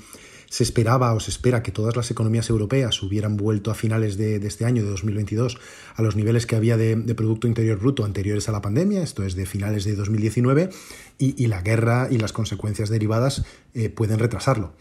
se 0.54 0.62
esperaba 0.62 1.16
o 1.16 1.20
se 1.20 1.32
espera 1.32 1.64
que 1.64 1.72
todas 1.72 1.96
las 1.96 2.12
economías 2.12 2.48
europeas 2.48 3.02
hubieran 3.02 3.38
vuelto 3.38 3.72
a 3.72 3.74
finales 3.74 4.18
de, 4.18 4.36
este 4.36 4.66
año, 4.66 4.84
de 4.84 4.90
2022, 4.92 5.58
a 5.96 6.02
los 6.04 6.16
niveles 6.16 6.46
que 6.46 6.56
había 6.56 6.78
de, 6.78 6.96
Producto 7.16 7.48
Interior 7.48 7.80
Bruto 7.80 8.06
anteriores 8.06 8.48
a 8.50 8.52
la 8.52 8.62
pandemia, 8.62 9.02
esto 9.02 9.24
es 9.24 9.34
de 9.34 9.48
finales 9.48 9.84
de 9.84 9.96
2019, 9.96 10.70
y, 11.18 11.48
la 11.48 11.64
guerra 11.64 12.08
y 12.12 12.20
las 12.20 12.34
consecuencias 12.34 12.90
derivadas 12.90 13.44
eh, 13.74 13.90
pueden 13.90 14.20
retrasarlo. 14.20 14.74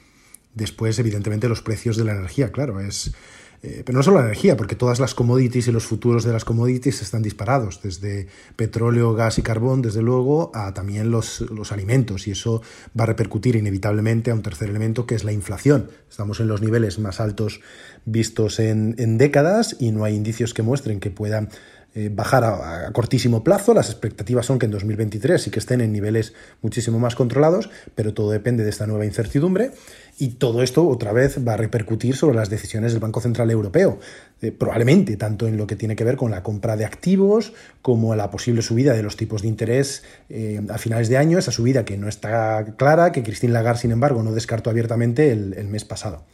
Después, 0.54 0.98
evidentemente, 0.98 1.48
los 1.48 1.62
precios 1.62 1.96
de 1.96 2.04
la 2.04 2.12
energía, 2.12 2.52
claro, 2.52 2.78
es 2.78 3.14
eh, 3.64 3.82
pero 3.86 3.96
no 3.96 4.02
solo 4.02 4.18
la 4.18 4.24
energía, 4.24 4.56
porque 4.56 4.74
todas 4.74 4.98
las 4.98 5.14
commodities 5.14 5.68
y 5.68 5.72
los 5.72 5.86
futuros 5.86 6.24
de 6.24 6.32
las 6.32 6.44
commodities 6.44 7.00
están 7.00 7.22
disparados, 7.22 7.80
desde 7.80 8.26
petróleo, 8.56 9.14
gas 9.14 9.38
y 9.38 9.42
carbón, 9.42 9.82
desde 9.82 10.02
luego, 10.02 10.50
a 10.52 10.74
también 10.74 11.12
los, 11.12 11.42
alimentos. 11.70 12.26
Y 12.26 12.32
eso 12.32 12.60
va 12.98 13.04
a 13.04 13.06
repercutir 13.06 13.54
inevitablemente 13.54 14.32
a 14.32 14.34
un 14.34 14.42
tercer 14.42 14.68
elemento, 14.68 15.06
que 15.06 15.14
es 15.14 15.22
la 15.22 15.32
inflación. 15.32 15.90
Estamos 16.10 16.40
en 16.40 16.48
los 16.48 16.60
niveles 16.60 16.98
más 16.98 17.20
altos 17.20 17.60
vistos 18.04 18.58
en, 18.58 18.96
en 18.98 19.16
décadas 19.16 19.76
y 19.78 19.92
no 19.92 20.02
hay 20.02 20.16
indicios 20.16 20.54
que 20.54 20.62
muestren 20.62 20.98
que 20.98 21.12
puedan 21.12 21.48
eh, 21.94 22.10
bajar 22.10 22.44
a, 22.44 22.90
cortísimo 22.92 23.44
plazo. 23.44 23.74
Las 23.74 23.90
expectativas 23.90 24.46
son 24.46 24.58
que 24.58 24.64
en 24.64 24.72
2023 24.72 25.42
sí 25.42 25.50
que 25.50 25.58
estén 25.58 25.82
en 25.82 25.92
niveles 25.92 26.32
muchísimo 26.62 26.98
más 26.98 27.14
controlados, 27.14 27.68
pero 27.94 28.14
todo 28.14 28.30
depende 28.30 28.64
de 28.64 28.70
esta 28.70 28.86
nueva 28.86 29.04
incertidumbre. 29.04 29.72
Y 30.18 30.28
todo 30.30 30.62
esto 30.62 30.88
otra 30.88 31.12
vez 31.12 31.38
va 31.46 31.54
a 31.54 31.56
repercutir 31.56 32.16
sobre 32.16 32.36
las 32.36 32.48
decisiones 32.48 32.92
del 32.92 33.00
Banco 33.00 33.20
Central 33.20 33.50
Europeo, 33.50 33.98
eh, 34.40 34.52
probablemente 34.52 35.16
tanto 35.16 35.46
en 35.46 35.56
lo 35.56 35.66
que 35.66 35.76
tiene 35.76 35.94
que 35.94 36.04
ver 36.04 36.16
con 36.16 36.30
la 36.30 36.42
compra 36.42 36.76
de 36.76 36.84
activos 36.84 37.52
como 37.82 38.14
la 38.14 38.30
posible 38.30 38.62
subida 38.62 38.94
de 38.94 39.02
los 39.02 39.16
tipos 39.16 39.42
de 39.42 39.48
interés 39.48 40.02
eh, 40.30 40.60
a 40.70 40.78
finales 40.78 41.08
de 41.08 41.18
año, 41.18 41.38
esa 41.38 41.50
subida 41.50 41.84
que 41.84 41.98
no 41.98 42.08
está 42.08 42.74
clara, 42.78 43.12
que 43.12 43.22
Christine 43.22 43.52
Lagarde, 43.52 43.80
sin 43.80 43.90
embargo, 43.90 44.22
no 44.22 44.32
descartó 44.32 44.70
abiertamente 44.70 45.30
el 45.30 45.68
mes 45.68 45.84
pasado. 45.84 46.24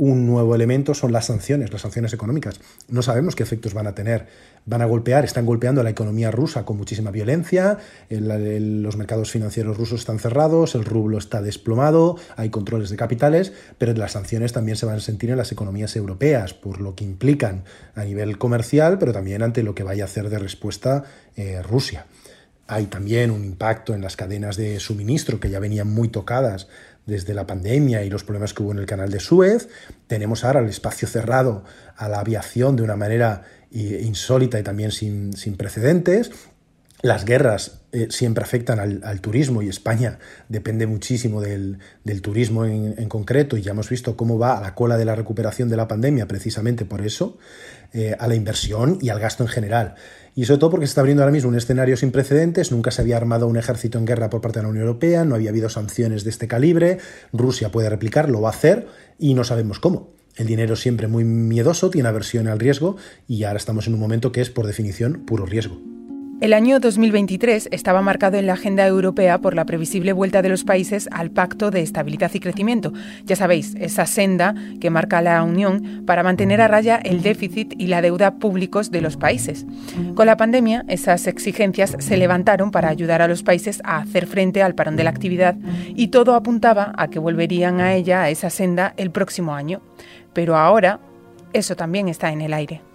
Un 0.00 0.26
nuevo 0.26 0.54
elemento 0.54 0.94
son 0.94 1.10
las 1.10 1.26
sanciones, 1.26 1.72
las 1.72 1.82
sanciones 1.82 2.12
económicas. 2.12 2.60
No 2.88 3.02
sabemos 3.02 3.34
qué 3.34 3.42
efectos 3.42 3.74
van 3.74 3.88
a 3.88 3.96
tener. 3.96 4.28
Van 4.64 4.80
a 4.80 4.84
golpear, 4.84 5.24
están 5.24 5.44
golpeando 5.44 5.80
a 5.80 5.84
la 5.84 5.90
economía 5.90 6.30
rusa 6.30 6.64
con 6.64 6.76
muchísima 6.76 7.10
violencia, 7.10 7.78
los 8.08 8.96
mercados 8.96 9.32
financieros 9.32 9.76
rusos 9.76 9.98
están 9.98 10.20
cerrados, 10.20 10.76
el 10.76 10.84
rublo 10.84 11.18
está 11.18 11.42
desplomado, 11.42 12.16
hay 12.36 12.48
controles 12.50 12.90
de 12.90 12.96
capitales, 12.96 13.52
pero 13.76 13.92
las 13.94 14.12
sanciones 14.12 14.52
también 14.52 14.76
se 14.76 14.86
van 14.86 14.96
a 14.96 15.00
sentir 15.00 15.30
en 15.30 15.36
las 15.36 15.50
economías 15.50 15.96
europeas, 15.96 16.54
por 16.54 16.80
lo 16.80 16.94
que 16.94 17.02
implican 17.02 17.64
a 17.96 18.04
nivel 18.04 18.38
comercial, 18.38 18.98
pero 19.00 19.12
también 19.12 19.42
ante 19.42 19.64
lo 19.64 19.74
que 19.74 19.82
vaya 19.82 20.04
a 20.04 20.06
hacer 20.06 20.30
de 20.30 20.38
respuesta 20.38 21.02
eh, 21.34 21.60
Rusia. 21.60 22.06
Hay 22.68 22.86
también 22.86 23.32
un 23.32 23.44
impacto 23.44 23.94
en 23.94 24.02
las 24.02 24.14
cadenas 24.14 24.58
de 24.58 24.78
suministro 24.78 25.40
que 25.40 25.48
ya 25.50 25.58
venían 25.58 25.90
muy 25.90 26.08
tocadas 26.08 26.68
desde 27.08 27.32
la 27.32 27.46
pandemia 27.46 28.04
y 28.04 28.10
los 28.10 28.22
problemas 28.22 28.52
que 28.52 28.62
hubo 28.62 28.72
en 28.72 28.78
el 28.78 28.86
canal 28.86 29.10
de 29.10 29.18
Suez. 29.18 29.68
Tenemos 30.06 30.44
ahora 30.44 30.60
el 30.60 30.68
espacio 30.68 31.08
cerrado 31.08 31.64
a 31.96 32.06
la 32.08 32.20
aviación 32.20 32.76
de 32.76 32.82
una 32.82 32.96
manera 32.96 33.44
insólita 33.70 34.60
y 34.60 34.62
también 34.62 34.92
sin, 34.92 35.32
precedentes. 35.56 36.30
Las 37.00 37.24
guerras 37.24 37.82
eh, 37.92 38.08
siempre 38.10 38.42
afectan 38.42 38.80
al, 38.80 39.20
turismo 39.20 39.62
y 39.62 39.68
España 39.68 40.18
depende 40.48 40.88
muchísimo 40.88 41.40
del, 41.40 41.78
turismo 42.22 42.64
en, 42.64 43.08
concreto 43.08 43.56
y 43.56 43.62
ya 43.62 43.70
hemos 43.70 43.88
visto 43.88 44.16
cómo 44.16 44.36
va 44.36 44.58
a 44.58 44.60
la 44.60 44.74
cola 44.74 44.96
de 44.96 45.04
la 45.04 45.14
recuperación 45.14 45.68
de 45.68 45.76
la 45.76 45.86
pandemia 45.86 46.26
precisamente 46.26 46.84
por 46.84 47.06
eso, 47.06 47.38
eh, 47.92 48.16
a 48.18 48.26
la 48.26 48.34
inversión 48.34 48.98
y 49.00 49.10
al 49.10 49.20
gasto 49.20 49.44
en 49.44 49.48
general. 49.48 49.94
Y 50.34 50.46
sobre 50.46 50.58
todo 50.58 50.70
porque 50.70 50.86
se 50.86 50.90
está 50.90 51.02
abriendo 51.02 51.22
ahora 51.22 51.32
mismo 51.32 51.50
un 51.50 51.56
escenario 51.56 51.96
sin 51.96 52.10
precedentes, 52.10 52.72
nunca 52.72 52.90
se 52.90 53.02
había 53.02 53.16
armado 53.16 53.46
un 53.46 53.56
ejército 53.56 53.96
en 53.98 54.04
guerra 54.04 54.28
por 54.28 54.40
parte 54.40 54.58
de 54.58 54.64
la 54.64 54.70
Unión 54.70 54.86
Europea, 54.86 55.24
no 55.24 55.36
había 55.36 55.50
habido 55.50 55.68
sanciones 55.68 56.24
de 56.24 56.30
este 56.30 56.48
calibre, 56.48 56.98
Rusia 57.32 57.70
puede 57.70 57.88
replicar, 57.88 58.28
lo 58.28 58.40
va 58.40 58.48
a 58.48 58.52
hacer 58.52 58.88
y 59.20 59.34
no 59.34 59.44
sabemos 59.44 59.78
cómo. 59.78 60.10
El 60.34 60.46
dinero 60.46 60.74
siempre 60.74 61.06
muy 61.06 61.22
miedoso, 61.22 61.90
tiene 61.90 62.08
aversión 62.08 62.48
al 62.48 62.58
riesgo 62.58 62.96
y 63.28 63.44
ahora 63.44 63.58
estamos 63.58 63.86
en 63.86 63.94
un 63.94 64.00
momento 64.00 64.32
que 64.32 64.40
es, 64.40 64.50
por 64.50 64.66
definición, 64.66 65.24
puro 65.24 65.46
riesgo. 65.46 65.97
El 66.40 66.52
año 66.52 66.78
2023 66.78 67.68
estaba 67.72 68.00
marcado 68.00 68.36
en 68.36 68.46
la 68.46 68.52
agenda 68.52 68.86
europea 68.86 69.38
por 69.38 69.56
la 69.56 69.64
previsible 69.64 70.12
vuelta 70.12 70.40
de 70.40 70.48
los 70.48 70.62
países 70.62 71.08
al 71.10 71.32
Pacto 71.32 71.72
de 71.72 71.80
Estabilidad 71.80 72.30
y 72.32 72.38
Crecimiento. 72.38 72.92
Ya 73.24 73.34
sabéis, 73.34 73.74
esa 73.80 74.06
senda 74.06 74.54
que 74.80 74.88
marca 74.88 75.20
la 75.20 75.42
Unión 75.42 76.04
para 76.06 76.22
mantener 76.22 76.60
a 76.60 76.68
raya 76.68 76.94
el 77.02 77.22
déficit 77.22 77.74
y 77.76 77.88
la 77.88 78.02
deuda 78.02 78.36
públicos 78.36 78.92
de 78.92 79.00
los 79.00 79.16
países. 79.16 79.66
Con 80.14 80.26
la 80.26 80.36
pandemia, 80.36 80.84
esas 80.86 81.26
exigencias 81.26 81.96
se 81.98 82.16
levantaron 82.16 82.70
para 82.70 82.88
ayudar 82.88 83.20
a 83.20 83.26
los 83.26 83.42
países 83.42 83.80
a 83.82 83.96
hacer 83.96 84.28
frente 84.28 84.62
al 84.62 84.76
parón 84.76 84.94
de 84.94 85.02
la 85.02 85.10
actividad 85.10 85.56
y 85.88 86.08
todo 86.08 86.36
apuntaba 86.36 86.92
a 86.96 87.08
que 87.08 87.18
volverían 87.18 87.80
a 87.80 87.94
ella, 87.94 88.22
a 88.22 88.30
esa 88.30 88.48
senda, 88.48 88.94
el 88.96 89.10
próximo 89.10 89.56
año. 89.56 89.82
Pero 90.34 90.56
ahora, 90.56 91.00
eso 91.52 91.74
también 91.74 92.06
está 92.06 92.30
en 92.30 92.42
el 92.42 92.54
aire. 92.54 92.87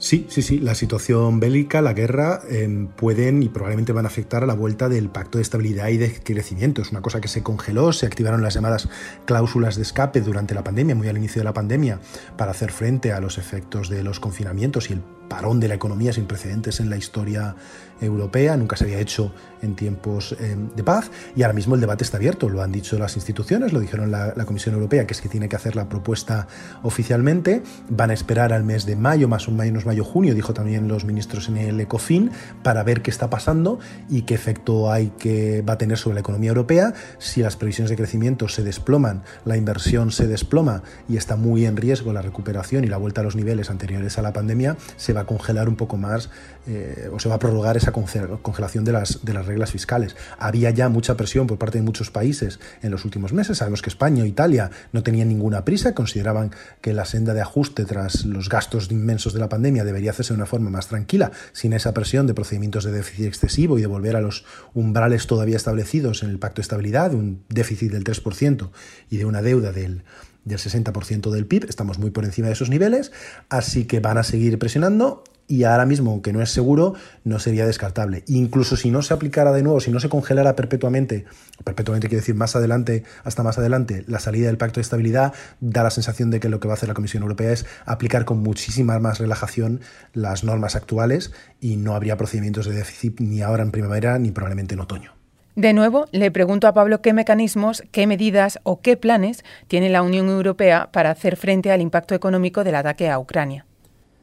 Sí, 0.00 0.26
sí, 0.30 0.40
sí. 0.40 0.58
La 0.58 0.74
situación 0.74 1.40
bélica, 1.40 1.82
la 1.82 1.92
guerra, 1.92 2.40
em, 2.48 2.86
pueden 2.86 3.42
y 3.42 3.50
probablemente 3.50 3.92
van 3.92 4.06
a 4.06 4.08
afectar 4.08 4.42
a 4.42 4.46
la 4.46 4.54
vuelta 4.54 4.88
del 4.88 5.10
pacto 5.10 5.36
de 5.36 5.42
estabilidad 5.42 5.88
y 5.88 5.98
de 5.98 6.10
crecimiento. 6.24 6.80
Es 6.80 6.90
una 6.90 7.02
cosa 7.02 7.20
que 7.20 7.28
se 7.28 7.42
congeló, 7.42 7.92
se 7.92 8.06
activaron 8.06 8.42
las 8.42 8.54
llamadas 8.54 8.88
cláusulas 9.26 9.76
de 9.76 9.82
escape 9.82 10.22
durante 10.22 10.54
la 10.54 10.64
pandemia, 10.64 10.94
muy 10.94 11.08
al 11.08 11.18
inicio 11.18 11.40
de 11.40 11.44
la 11.44 11.52
pandemia, 11.52 12.00
para 12.38 12.52
hacer 12.52 12.72
frente 12.72 13.12
a 13.12 13.20
los 13.20 13.36
efectos 13.36 13.90
de 13.90 14.02
los 14.02 14.20
confinamientos 14.20 14.88
y 14.88 14.94
el 14.94 15.02
parón 15.28 15.60
de 15.60 15.68
la 15.68 15.74
economía 15.74 16.14
sin 16.14 16.24
precedentes 16.24 16.80
en 16.80 16.88
la 16.88 16.96
historia 16.96 17.54
europea, 18.00 18.56
nunca 18.56 18.76
se 18.76 18.84
había 18.84 18.98
hecho 18.98 19.32
en 19.62 19.76
tiempos 19.76 20.32
eh, 20.40 20.56
de 20.74 20.84
paz 20.84 21.10
y 21.36 21.42
ahora 21.42 21.54
mismo 21.54 21.74
el 21.74 21.80
debate 21.80 22.04
está 22.04 22.16
abierto, 22.16 22.48
lo 22.48 22.62
han 22.62 22.72
dicho 22.72 22.98
las 22.98 23.16
instituciones, 23.16 23.72
lo 23.72 23.80
dijeron 23.80 24.10
la, 24.10 24.34
Comisión 24.50 24.74
Europea, 24.74 25.06
que 25.06 25.12
es 25.12 25.20
que 25.20 25.28
tiene 25.28 25.48
que 25.48 25.56
hacer 25.56 25.76
la 25.76 25.88
propuesta 25.88 26.48
oficialmente, 26.82 27.62
van 27.88 28.10
a 28.10 28.14
esperar 28.14 28.52
al 28.52 28.64
mes 28.64 28.84
de 28.84 28.96
mayo, 28.96 29.28
más 29.28 29.46
o 29.48 29.52
menos 29.52 29.86
mayo-junio, 29.86 30.34
dijo 30.34 30.54
también 30.54 30.88
los 30.88 31.04
ministros 31.04 31.48
en 31.48 31.56
el 31.56 31.78
ECOFIN, 31.80 32.32
para 32.62 32.82
ver 32.82 33.02
qué 33.02 33.10
está 33.10 33.30
pasando 33.30 33.78
y 34.08 34.22
qué 34.22 34.34
efecto 34.34 34.90
hay 34.90 35.12
que 35.18 35.62
va 35.62 35.74
a 35.74 35.78
tener 35.78 35.98
sobre 35.98 36.14
la 36.14 36.20
economía 36.20 36.48
europea, 36.48 36.94
si 37.18 37.42
las 37.42 37.56
previsiones 37.56 37.90
de 37.90 37.96
crecimiento 37.96 38.48
se 38.48 38.64
desploman, 38.64 39.22
la 39.44 39.56
inversión 39.56 40.10
se 40.10 40.26
desploma 40.26 40.82
y 41.08 41.16
está 41.16 41.36
muy 41.36 41.66
en 41.66 41.76
riesgo 41.76 42.12
la 42.12 42.22
recuperación 42.22 42.84
y 42.84 42.88
la 42.88 42.96
vuelta 42.96 43.20
a 43.20 43.24
los 43.24 43.36
niveles 43.36 43.70
anteriores 43.70 44.18
a 44.18 44.22
la 44.22 44.32
pandemia, 44.32 44.76
se 44.96 45.12
va 45.12 45.20
a 45.20 45.26
congelar 45.26 45.68
un 45.68 45.76
poco 45.76 45.96
más 45.96 46.30
eh, 46.66 47.10
o 47.12 47.18
se 47.18 47.28
va 47.28 47.36
a 47.36 47.38
prorrogar 47.38 47.76
esa 47.76 47.89
congelación 47.92 48.84
de 48.84 48.92
las, 48.92 49.24
de 49.24 49.34
las 49.34 49.46
reglas 49.46 49.70
fiscales. 49.70 50.16
Había 50.38 50.70
ya 50.70 50.88
mucha 50.88 51.16
presión 51.16 51.46
por 51.46 51.58
parte 51.58 51.78
de 51.78 51.82
muchos 51.82 52.10
países 52.10 52.60
en 52.82 52.90
los 52.90 53.04
últimos 53.04 53.32
meses. 53.32 53.58
Sabemos 53.58 53.82
que 53.82 53.90
España 53.90 54.22
o 54.22 54.26
Italia 54.26 54.70
no 54.92 55.02
tenían 55.02 55.28
ninguna 55.28 55.64
prisa, 55.64 55.94
consideraban 55.94 56.52
que 56.80 56.92
la 56.92 57.04
senda 57.04 57.34
de 57.34 57.40
ajuste 57.40 57.84
tras 57.84 58.24
los 58.24 58.48
gastos 58.48 58.90
inmensos 58.90 59.32
de 59.32 59.40
la 59.40 59.48
pandemia 59.48 59.84
debería 59.84 60.10
hacerse 60.10 60.32
de 60.32 60.38
una 60.38 60.46
forma 60.46 60.70
más 60.70 60.88
tranquila, 60.88 61.32
sin 61.52 61.72
esa 61.72 61.94
presión 61.94 62.26
de 62.26 62.34
procedimientos 62.34 62.84
de 62.84 62.92
déficit 62.92 63.26
excesivo 63.26 63.78
y 63.78 63.82
de 63.82 63.86
volver 63.86 64.16
a 64.16 64.20
los 64.20 64.44
umbrales 64.74 65.26
todavía 65.26 65.56
establecidos 65.56 66.22
en 66.22 66.30
el 66.30 66.38
Pacto 66.38 66.56
de 66.56 66.62
Estabilidad, 66.62 67.14
un 67.14 67.44
déficit 67.48 67.92
del 67.92 68.04
3% 68.04 68.70
y 69.10 69.16
de 69.16 69.24
una 69.24 69.42
deuda 69.42 69.72
del 69.72 70.04
del 70.44 70.58
60% 70.58 71.30
del 71.30 71.46
PIB, 71.46 71.66
estamos 71.68 71.98
muy 71.98 72.10
por 72.10 72.24
encima 72.24 72.48
de 72.48 72.54
esos 72.54 72.70
niveles, 72.70 73.12
así 73.48 73.84
que 73.84 74.00
van 74.00 74.18
a 74.18 74.22
seguir 74.22 74.58
presionando 74.58 75.22
y 75.50 75.64
ahora 75.64 75.84
mismo, 75.84 76.12
aunque 76.12 76.32
no 76.32 76.40
es 76.40 76.50
seguro, 76.50 76.94
no 77.24 77.40
sería 77.40 77.66
descartable. 77.66 78.22
Incluso 78.28 78.76
si 78.76 78.90
no 78.90 79.02
se 79.02 79.12
aplicara 79.12 79.50
de 79.50 79.64
nuevo, 79.64 79.80
si 79.80 79.90
no 79.90 79.98
se 79.98 80.08
congelara 80.08 80.54
perpetuamente, 80.54 81.24
perpetuamente 81.64 82.08
quiere 82.08 82.20
decir 82.20 82.36
más 82.36 82.54
adelante, 82.54 83.02
hasta 83.24 83.42
más 83.42 83.58
adelante, 83.58 84.04
la 84.06 84.20
salida 84.20 84.46
del 84.46 84.58
pacto 84.58 84.76
de 84.76 84.82
estabilidad, 84.82 85.34
da 85.58 85.82
la 85.82 85.90
sensación 85.90 86.30
de 86.30 86.38
que 86.38 86.48
lo 86.48 86.60
que 86.60 86.68
va 86.68 86.74
a 86.74 86.76
hacer 86.76 86.88
la 86.88 86.94
Comisión 86.94 87.24
Europea 87.24 87.50
es 87.50 87.66
aplicar 87.84 88.24
con 88.24 88.44
muchísima 88.44 89.00
más 89.00 89.18
relajación 89.18 89.80
las 90.14 90.44
normas 90.44 90.76
actuales 90.76 91.32
y 91.60 91.76
no 91.76 91.96
habría 91.96 92.16
procedimientos 92.16 92.66
de 92.66 92.74
déficit 92.74 93.18
ni 93.18 93.42
ahora 93.42 93.64
en 93.64 93.72
primavera 93.72 94.20
ni 94.20 94.30
probablemente 94.30 94.74
en 94.74 94.80
otoño. 94.80 95.14
De 95.56 95.72
nuevo, 95.72 96.06
le 96.12 96.30
pregunto 96.30 96.68
a 96.68 96.74
Pablo 96.74 97.02
qué 97.02 97.12
mecanismos, 97.12 97.82
qué 97.90 98.06
medidas 98.06 98.60
o 98.62 98.80
qué 98.80 98.96
planes 98.96 99.44
tiene 99.66 99.88
la 99.88 100.02
Unión 100.02 100.28
Europea 100.28 100.90
para 100.92 101.10
hacer 101.10 101.36
frente 101.36 101.72
al 101.72 101.80
impacto 101.80 102.14
económico 102.14 102.62
del 102.62 102.76
ataque 102.76 103.10
a 103.10 103.18
Ucrania. 103.18 103.66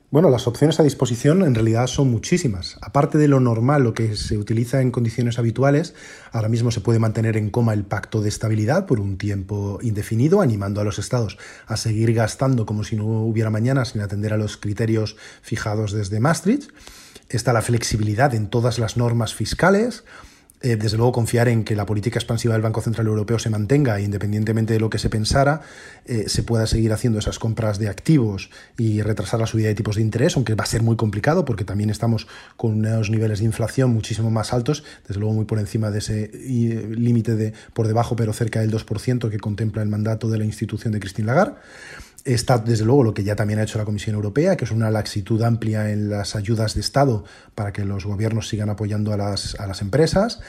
Bueno, 0.10 0.30
las 0.30 0.48
opciones 0.48 0.80
a 0.80 0.84
disposición 0.84 1.44
en 1.44 1.54
realidad 1.54 1.86
son 1.88 2.10
muchísimas. 2.10 2.78
Aparte 2.82 3.18
de 3.18 3.28
lo 3.28 3.42
normal, 3.42 3.84
lo 3.84 3.94
que 3.94 4.16
se 4.16 4.38
utiliza 4.38 4.80
en 4.80 4.90
condiciones 4.90 5.38
habituales, 5.38 5.96
ahora 6.32 6.48
mismo 6.48 6.72
se 6.72 6.80
puede 6.80 6.98
mantener 6.98 7.36
en 7.36 7.50
coma 7.50 7.74
el 7.74 7.84
pacto 7.84 8.22
de 8.22 8.30
estabilidad 8.30 8.86
por 8.86 9.02
un 9.02 9.18
tiempo 9.18 9.80
indefinido, 9.82 10.40
animando 10.40 10.80
a 10.80 10.86
los 10.86 10.98
estados 10.98 11.38
a 11.66 11.76
seguir 11.76 12.14
gastando 12.14 12.66
como 12.66 12.86
si 12.86 12.96
no 12.96 13.06
hubiera 13.06 13.50
mañana 13.50 13.84
sin 13.84 14.00
atender 14.00 14.32
a 14.32 14.38
los 14.38 14.56
criterios 14.56 15.18
fijados 15.42 15.92
desde 15.92 16.22
Maastricht. 16.22 16.72
Está 17.28 17.52
la 17.52 17.62
flexibilidad 17.62 18.34
en 18.34 18.48
todas 18.50 18.80
las 18.80 18.96
normas 18.96 19.34
fiscales, 19.34 20.06
eh, 20.62 20.76
desde 20.76 20.98
luego 20.98 21.12
confiar 21.12 21.48
en 21.50 21.64
que 21.64 21.76
la 21.76 21.86
política 21.86 22.18
expansiva 22.18 22.54
del 22.54 22.64
Banco 22.64 22.82
Central 22.82 23.06
Europeo 23.08 23.38
se 23.38 23.50
mantenga, 23.50 24.00
independientemente 24.02 24.74
de 24.74 24.80
lo 24.80 24.90
que 24.90 24.98
se 24.98 25.10
pensara, 25.10 25.62
eh, 26.06 26.26
se 26.28 26.42
pueda 26.42 26.66
seguir 26.66 26.94
haciendo 26.94 27.20
esas 27.20 27.38
compras 27.38 27.78
de 27.78 27.90
activos 27.90 28.50
y 28.78 29.02
retrasar 29.02 29.40
la 29.40 29.46
subida 29.46 29.68
de 29.68 29.76
tipos 29.76 29.98
de 29.98 30.02
interés, 30.02 30.36
aunque 30.36 30.56
va 30.56 30.64
a 30.64 30.68
ser 30.68 30.82
muy 30.82 30.96
complicado 30.96 31.46
porque 31.46 31.64
también 31.64 31.92
estamos 31.92 32.28
con 32.56 32.72
unos 32.74 33.12
niveles 33.12 33.40
de 33.40 33.46
inflación 33.46 33.92
muchísimo 33.92 34.32
más 34.32 34.52
altos, 34.52 34.84
desde 35.08 35.20
luego 35.20 35.36
muy 35.36 35.46
por 35.46 35.60
encima 35.60 35.92
de 35.92 36.00
ese 36.00 36.32
límite 36.34 37.36
de 37.36 37.54
por 37.74 37.88
debajo, 37.88 38.16
pero 38.16 38.34
cerca 38.34 38.60
del 38.62 38.72
2% 38.72 39.30
que 39.30 39.40
contempla 39.40 39.84
el 39.84 39.90
mandato 39.90 40.28
de 40.28 40.40
la 40.40 40.46
institución 40.46 40.92
de 40.92 41.00
Christine 41.00 41.28
Lagarde. 41.28 41.56
Está, 42.28 42.58
desde 42.58 42.84
luego, 42.84 43.04
lo 43.04 43.14
que 43.14 43.24
ya 43.24 43.38
también 43.38 43.60
ha 43.60 43.64
hecho 43.64 43.78
la 43.78 43.86
Comisión 43.86 44.14
Europea, 44.14 44.58
que 44.58 44.66
es 44.66 44.72
una 44.72 44.92
laxitud 44.92 45.42
amplia 45.44 45.92
en 45.92 46.10
las 46.10 46.36
ayudas 46.36 46.76
de 46.76 46.82
Estado 46.82 47.24
para 47.56 47.72
que 47.72 47.86
los 47.86 48.06
gobiernos 48.06 48.50
sigan 48.50 48.70
apoyando 48.70 49.14
a 49.14 49.18
las, 49.18 49.56
a 49.58 49.66
las 49.66 49.82
empresas. 49.82 50.42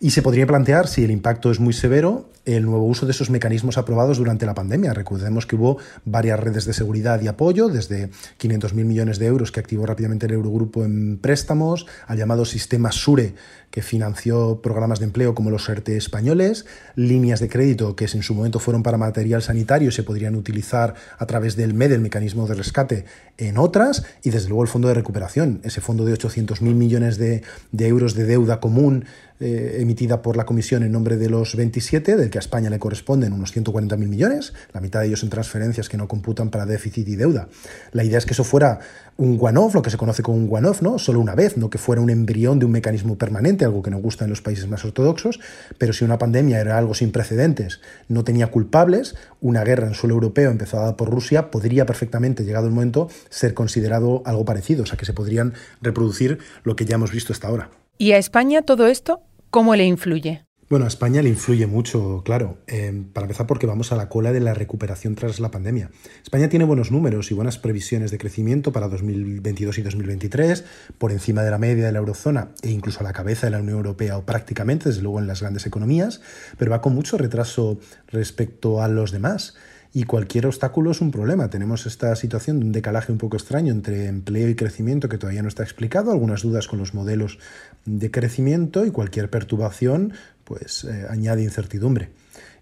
Y 0.00 0.10
se 0.10 0.22
podría 0.22 0.46
plantear, 0.46 0.88
si 0.88 1.04
el 1.04 1.10
impacto 1.10 1.50
es 1.50 1.60
muy 1.60 1.72
severo, 1.72 2.28
el 2.44 2.64
nuevo 2.64 2.84
uso 2.84 3.06
de 3.06 3.12
esos 3.12 3.30
mecanismos 3.30 3.78
aprobados 3.78 4.18
durante 4.18 4.44
la 4.44 4.54
pandemia. 4.54 4.92
Recordemos 4.92 5.46
que 5.46 5.56
hubo 5.56 5.78
varias 6.04 6.38
redes 6.38 6.66
de 6.66 6.74
seguridad 6.74 7.22
y 7.22 7.28
apoyo, 7.28 7.68
desde 7.68 8.10
500.000 8.38 8.72
millones 8.84 9.18
de 9.18 9.26
euros 9.26 9.50
que 9.50 9.60
activó 9.60 9.86
rápidamente 9.86 10.26
el 10.26 10.32
Eurogrupo 10.32 10.84
en 10.84 11.18
préstamos, 11.18 11.86
al 12.06 12.18
llamado 12.18 12.44
sistema 12.44 12.92
SURE, 12.92 13.34
que 13.70 13.82
financió 13.82 14.60
programas 14.62 15.00
de 15.00 15.06
empleo 15.06 15.34
como 15.34 15.50
los 15.50 15.68
ERTE 15.68 15.96
españoles, 15.96 16.66
líneas 16.94 17.40
de 17.40 17.48
crédito 17.48 17.96
que 17.96 18.04
en 18.04 18.22
su 18.22 18.34
momento 18.34 18.60
fueron 18.60 18.82
para 18.84 18.98
material 18.98 19.42
sanitario 19.42 19.88
y 19.88 19.92
se 19.92 20.04
podrían 20.04 20.36
utilizar 20.36 20.94
a 21.18 21.26
través 21.26 21.56
del 21.56 21.74
MED, 21.74 21.92
el 21.92 22.00
mecanismo 22.00 22.46
de 22.46 22.54
rescate, 22.54 23.04
en 23.36 23.58
otras, 23.58 24.04
y 24.22 24.30
desde 24.30 24.48
luego 24.48 24.62
el 24.62 24.68
fondo 24.68 24.86
de 24.86 24.94
recuperación, 24.94 25.60
ese 25.64 25.80
fondo 25.80 26.04
de 26.04 26.12
800.000 26.12 26.60
millones 26.60 27.18
de, 27.18 27.42
de 27.72 27.88
euros 27.88 28.14
de 28.14 28.26
deuda 28.26 28.60
común 28.60 29.06
eh, 29.40 29.78
emitida 29.80 30.22
por 30.22 30.36
la 30.36 30.46
Comisión 30.46 30.84
en 30.84 30.92
nombre 30.92 31.16
de 31.16 31.28
los 31.28 31.56
27, 31.56 32.16
del 32.16 32.30
que 32.30 32.38
a 32.38 32.40
España 32.40 32.70
le 32.70 32.78
corresponden 32.78 33.32
unos 33.32 33.54
140.000 33.54 33.96
millones, 33.96 34.52
la 34.72 34.80
mitad 34.80 35.00
de 35.00 35.08
ellos 35.08 35.24
en 35.24 35.30
transferencias 35.30 35.88
que 35.88 35.96
no 35.96 36.06
computan 36.06 36.50
para 36.50 36.66
déficit 36.66 37.08
y 37.08 37.16
deuda. 37.16 37.48
La 37.92 38.04
idea 38.04 38.18
es 38.18 38.26
que 38.26 38.32
eso 38.32 38.44
fuera 38.44 38.78
un 39.16 39.38
one-off, 39.40 39.74
lo 39.74 39.82
que 39.82 39.90
se 39.90 39.96
conoce 39.96 40.22
como 40.22 40.38
un 40.38 40.48
one-off, 40.50 40.82
¿no? 40.82 40.98
Solo 40.98 41.20
una 41.20 41.34
vez, 41.34 41.56
no 41.56 41.70
que 41.70 41.78
fuera 41.78 42.00
un 42.00 42.10
embrión 42.10 42.58
de 42.58 42.66
un 42.66 42.72
mecanismo 42.72 43.16
permanente, 43.16 43.64
algo 43.64 43.82
que 43.82 43.90
no 43.90 43.98
gusta 43.98 44.24
en 44.24 44.30
los 44.30 44.40
países 44.40 44.68
más 44.68 44.84
ortodoxos, 44.84 45.40
pero 45.78 45.92
si 45.92 46.04
una 46.04 46.18
pandemia 46.18 46.60
era 46.60 46.78
algo 46.78 46.94
sin 46.94 47.12
precedentes, 47.12 47.80
no 48.08 48.24
tenía 48.24 48.48
culpables, 48.48 49.16
una 49.40 49.64
guerra 49.64 49.86
en 49.86 49.94
suelo 49.94 50.14
europeo 50.14 50.50
empezada 50.50 50.96
por 50.96 51.10
Rusia 51.10 51.50
podría 51.50 51.86
perfectamente, 51.86 52.44
llegado 52.44 52.66
el 52.66 52.72
momento, 52.72 53.08
ser 53.30 53.54
considerado 53.54 54.22
algo 54.24 54.44
parecido, 54.44 54.84
o 54.84 54.86
sea 54.86 54.96
que 54.96 55.06
se 55.06 55.12
podrían 55.12 55.54
reproducir 55.80 56.38
lo 56.62 56.76
que 56.76 56.84
ya 56.84 56.94
hemos 56.96 57.12
visto 57.12 57.32
hasta 57.32 57.48
ahora. 57.48 57.83
¿Y 57.96 58.12
a 58.12 58.18
España 58.18 58.62
todo 58.62 58.86
esto 58.86 59.20
cómo 59.50 59.76
le 59.76 59.84
influye? 59.84 60.44
Bueno, 60.68 60.86
a 60.86 60.88
España 60.88 61.22
le 61.22 61.28
influye 61.28 61.68
mucho, 61.68 62.22
claro. 62.24 62.58
Eh, 62.66 63.04
para 63.12 63.26
empezar, 63.26 63.46
porque 63.46 63.66
vamos 63.66 63.92
a 63.92 63.96
la 63.96 64.08
cola 64.08 64.32
de 64.32 64.40
la 64.40 64.54
recuperación 64.54 65.14
tras 65.14 65.38
la 65.38 65.52
pandemia. 65.52 65.90
España 66.22 66.48
tiene 66.48 66.64
buenos 66.64 66.90
números 66.90 67.30
y 67.30 67.34
buenas 67.34 67.58
previsiones 67.58 68.10
de 68.10 68.18
crecimiento 68.18 68.72
para 68.72 68.88
2022 68.88 69.78
y 69.78 69.82
2023, 69.82 70.64
por 70.98 71.12
encima 71.12 71.42
de 71.42 71.50
la 71.52 71.58
media 71.58 71.86
de 71.86 71.92
la 71.92 71.98
eurozona 71.98 72.48
e 72.62 72.70
incluso 72.70 73.00
a 73.00 73.02
la 73.04 73.12
cabeza 73.12 73.46
de 73.46 73.52
la 73.52 73.60
Unión 73.60 73.76
Europea 73.76 74.16
o 74.16 74.24
prácticamente, 74.24 74.88
desde 74.88 75.02
luego, 75.02 75.20
en 75.20 75.28
las 75.28 75.42
grandes 75.42 75.66
economías, 75.66 76.22
pero 76.58 76.72
va 76.72 76.80
con 76.80 76.94
mucho 76.94 77.18
retraso 77.18 77.78
respecto 78.08 78.82
a 78.82 78.88
los 78.88 79.12
demás 79.12 79.54
y 79.96 80.02
cualquier 80.04 80.46
obstáculo 80.46 80.90
es 80.90 81.00
un 81.00 81.12
problema. 81.12 81.48
Tenemos 81.48 81.86
esta 81.86 82.14
situación 82.16 82.58
de 82.58 82.66
un 82.66 82.72
decalaje 82.72 83.12
un 83.12 83.18
poco 83.18 83.36
extraño 83.36 83.72
entre 83.72 84.08
empleo 84.08 84.48
y 84.48 84.56
crecimiento 84.56 85.08
que 85.08 85.18
todavía 85.18 85.40
no 85.40 85.48
está 85.48 85.62
explicado, 85.62 86.10
algunas 86.10 86.42
dudas 86.42 86.66
con 86.66 86.80
los 86.80 86.94
modelos 86.94 87.38
de 87.84 88.10
crecimiento 88.10 88.84
y 88.84 88.90
cualquier 88.90 89.30
perturbación 89.30 90.12
pues 90.42 90.82
eh, 90.82 91.06
añade 91.08 91.44
incertidumbre. 91.44 92.10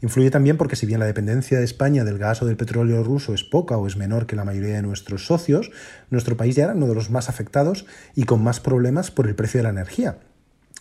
Influye 0.03 0.31
también 0.31 0.59
porque 0.59 0.77
si 0.77 0.85
bien 0.85 1.01
la 1.01 1.07
dependencia 1.07 1.59
de 1.59 1.65
España 1.65 2.05
del 2.05 2.19
gas 2.19 2.43
o 2.43 2.47
del 2.47 2.59
petróleo 2.59 3.03
ruso 3.03 3.33
es 3.33 3.45
poca 3.45 3.79
o 3.79 3.87
es 3.87 3.97
menor 3.97 4.27
que 4.27 4.37
la 4.37 4.45
mayoría 4.45 4.77
de 4.77 4.83
nuestros 4.83 5.25
socios, 5.25 5.71
nuestro 6.11 6.37
país 6.37 6.55
ya 6.55 6.65
era 6.65 6.75
uno 6.75 6.87
de 6.87 6.95
los 6.95 7.11
más 7.11 7.31
afectados 7.31 7.87
y 8.15 8.25
con 8.25 8.45
más 8.45 8.61
problemas 8.61 9.11
por 9.11 9.27
el 9.27 9.35
precio 9.35 9.59
de 9.59 9.65
la 9.65 9.71
energía 9.71 10.19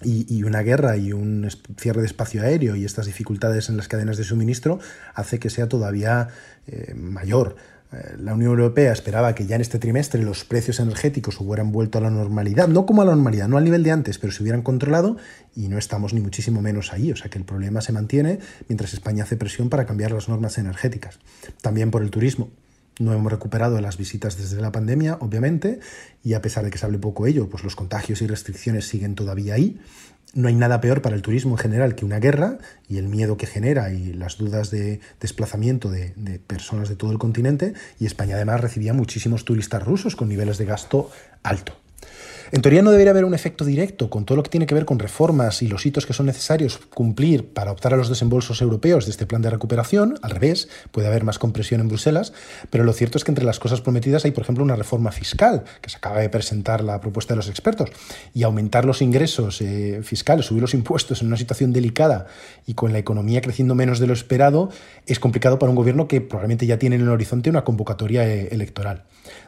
y, 0.03 0.43
una 0.43 0.61
guerra 0.61 0.97
y 0.97 1.13
un 1.13 1.47
cierre 1.77 2.01
de 2.01 2.07
espacio 2.07 2.41
aéreo 2.41 2.75
y 2.75 2.85
estas 2.85 3.05
dificultades 3.05 3.69
en 3.69 3.77
las 3.77 3.87
cadenas 3.87 4.17
de 4.17 4.23
suministro 4.23 4.79
hace 5.13 5.39
que 5.39 5.49
sea 5.49 5.67
todavía 5.67 6.27
eh, 6.67 6.93
mayor 6.95 7.55
Eh, 7.91 8.15
la 8.17 8.33
Unión 8.33 8.51
Europea 8.51 8.93
esperaba 8.93 9.35
que 9.35 9.45
ya 9.45 9.55
en 9.55 9.61
este 9.61 9.77
trimestre 9.77 10.21
los 10.23 10.45
precios 10.45 10.79
energéticos 10.79 11.39
hubieran 11.41 11.71
vuelto 11.71 11.97
a 11.97 12.01
la 12.01 12.09
normalidad, 12.09 12.69
no 12.69 12.85
como 12.85 13.01
a 13.01 13.05
la 13.05 13.11
normalidad, 13.11 13.49
no 13.49 13.57
al 13.57 13.65
nivel 13.65 13.83
de 13.83 13.91
antes, 13.91 14.17
pero 14.17 14.31
se 14.31 14.41
hubieran 14.41 14.61
controlado 14.61 15.17
y 15.55 15.67
no 15.67 15.77
estamos 15.77 16.13
ni 16.13 16.21
muchísimo 16.21 16.61
menos 16.61 16.93
ahí. 16.93 17.11
O 17.11 17.15
sea 17.15 17.29
que 17.29 17.37
el 17.37 17.43
problema 17.43 17.81
se 17.81 17.91
mantiene 17.91 18.39
mientras 18.69 18.93
España 18.93 19.23
hace 19.23 19.35
presión 19.35 19.69
para 19.69 19.85
cambiar 19.85 20.11
las 20.11 20.29
normas 20.29 20.57
energéticas. 20.57 21.19
También 21.61 21.91
por 21.91 22.01
el 22.01 22.11
turismo. 22.11 22.49
No 22.99 23.13
hemos 23.13 23.31
recuperado 23.31 23.79
las 23.81 23.97
visitas 23.97 24.37
desde 24.37 24.61
la 24.61 24.71
pandemia, 24.71 25.17
obviamente, 25.19 25.79
y 26.23 26.33
a 26.33 26.41
pesar 26.41 26.63
de 26.63 26.71
que 26.71 26.77
se 26.77 26.85
hable 26.85 26.99
poco 26.99 27.25
ello, 27.25 27.49
pues 27.49 27.63
los 27.63 27.75
contagios 27.75 28.21
y 28.21 28.27
restricciones 28.27 28.87
siguen 28.87 29.15
todavía 29.15 29.55
ahí. 29.55 29.79
No 30.33 30.47
hay 30.47 30.55
nada 30.55 30.79
peor 30.79 31.01
para 31.01 31.15
el 31.15 31.21
turismo 31.21 31.53
en 31.53 31.57
general 31.57 31.95
que 31.95 32.05
una 32.05 32.19
guerra 32.19 32.57
y 32.87 32.97
el 32.97 33.09
miedo 33.09 33.35
que 33.35 33.47
genera 33.47 33.91
y 33.91 34.13
las 34.13 34.37
dudas 34.37 34.71
de 34.71 35.01
desplazamiento 35.19 35.89
de, 35.89 36.13
de, 36.15 36.39
personas 36.39 36.87
de 36.87 36.95
todo 36.95 37.11
el 37.11 37.17
continente. 37.17 37.73
Y 37.99 38.05
España 38.05 38.35
además 38.35 38.61
recibía 38.61 38.93
muchísimos 38.93 39.43
turistas 39.43 39.83
rusos 39.83 40.15
con 40.15 40.29
niveles 40.29 40.57
de 40.57 40.65
gasto 40.65 41.09
alto. 41.43 41.80
En 42.53 42.61
teoría 42.61 42.81
no 42.81 42.91
debería 42.91 43.11
haber 43.11 43.23
un 43.23 43.33
efecto 43.33 43.63
directo 43.63 44.09
con 44.09 44.25
todo 44.25 44.35
lo 44.35 44.43
que 44.43 44.49
tiene 44.49 44.65
que 44.65 44.75
ver 44.75 44.83
con 44.83 44.99
reformas 44.99 45.61
y 45.61 45.67
los 45.67 45.85
hitos 45.85 46.05
que 46.05 46.11
son 46.11 46.25
necesarios 46.25 46.79
cumplir 46.93 47.53
para 47.53 47.71
optar 47.71 47.93
a 47.93 47.97
los 47.97 48.09
desembolsos 48.09 48.61
europeos 48.61 49.05
de 49.05 49.11
este 49.11 49.25
plan 49.25 49.41
de 49.41 49.49
recuperación. 49.49 50.15
Al 50.21 50.31
revés, 50.31 50.67
puede 50.91 51.07
haber 51.07 51.23
más 51.23 51.39
compresión 51.39 51.79
en 51.79 51.87
Bruselas, 51.87 52.33
pero 52.69 52.83
lo 52.83 52.91
cierto 52.91 53.17
es 53.17 53.23
que 53.23 53.31
entre 53.31 53.45
las 53.45 53.57
cosas 53.57 53.79
prometidas 53.79 54.25
hay, 54.25 54.31
por 54.31 54.43
ejemplo, 54.43 54.65
una 54.65 54.75
reforma 54.75 55.13
fiscal, 55.13 55.63
que 55.79 55.89
se 55.89 55.95
acaba 55.95 56.19
de 56.19 56.27
presentar 56.27 56.83
la 56.83 56.99
propuesta 56.99 57.35
de 57.35 57.37
los 57.37 57.47
expertos, 57.47 57.89
y 58.33 58.43
aumentar 58.43 58.83
los 58.83 59.01
ingresos 59.01 59.61
eh, 59.61 60.01
fiscales, 60.03 60.47
subir 60.47 60.61
los 60.61 60.73
impuestos 60.73 61.21
en 61.21 61.27
una 61.27 61.37
situación 61.37 61.71
delicada 61.71 62.27
y 62.67 62.73
con 62.73 62.91
la 62.91 62.99
economía 62.99 63.39
creciendo 63.39 63.75
menos 63.75 63.99
de 63.99 64.07
lo 64.07 64.13
esperado, 64.13 64.71
es 65.05 65.21
complicado 65.21 65.57
para 65.57 65.69
un 65.69 65.77
gobierno 65.77 66.09
que 66.09 66.19
probablemente 66.19 66.67
ya 66.67 66.77
tiene 66.77 66.97
en 66.97 67.03
el 67.03 67.09
horizonte 67.09 67.49
una 67.49 67.63
convocatoria 67.63 68.27
eh, 68.27 68.49
electoral. 68.51 69.05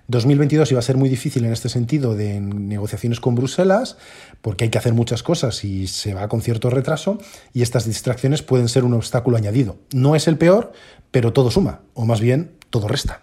2022 0.07 0.71
iba 0.71 0.79
a 0.79 0.83
ser 0.83 0.97
muy 0.97 1.09
difícil 1.09 1.45
en 1.45 1.53
este 1.53 1.69
sentido 1.69 2.15
de 2.15 2.41
negociaciones 2.41 3.19
con 3.19 3.35
Bruselas, 3.35 3.97
porque 4.41 4.65
hay 4.65 4.69
que 4.69 4.77
hacer 4.77 4.93
muchas 4.93 5.23
cosas 5.23 5.63
y 5.63 5.87
se 5.87 6.13
va 6.13 6.27
con 6.27 6.41
cierto 6.41 6.69
retraso, 6.69 7.19
y 7.53 7.61
estas 7.61 7.85
distracciones 7.85 8.41
pueden 8.41 8.67
ser 8.67 8.83
un 8.83 8.93
obstáculo 8.93 9.37
añadido. 9.37 9.77
No 9.93 10.15
es 10.15 10.27
el 10.27 10.37
peor, 10.37 10.73
pero 11.11 11.31
todo 11.31 11.51
suma, 11.51 11.81
o 11.93 12.05
más 12.05 12.19
bien, 12.19 12.51
todo 12.69 12.87
resta. 12.87 13.21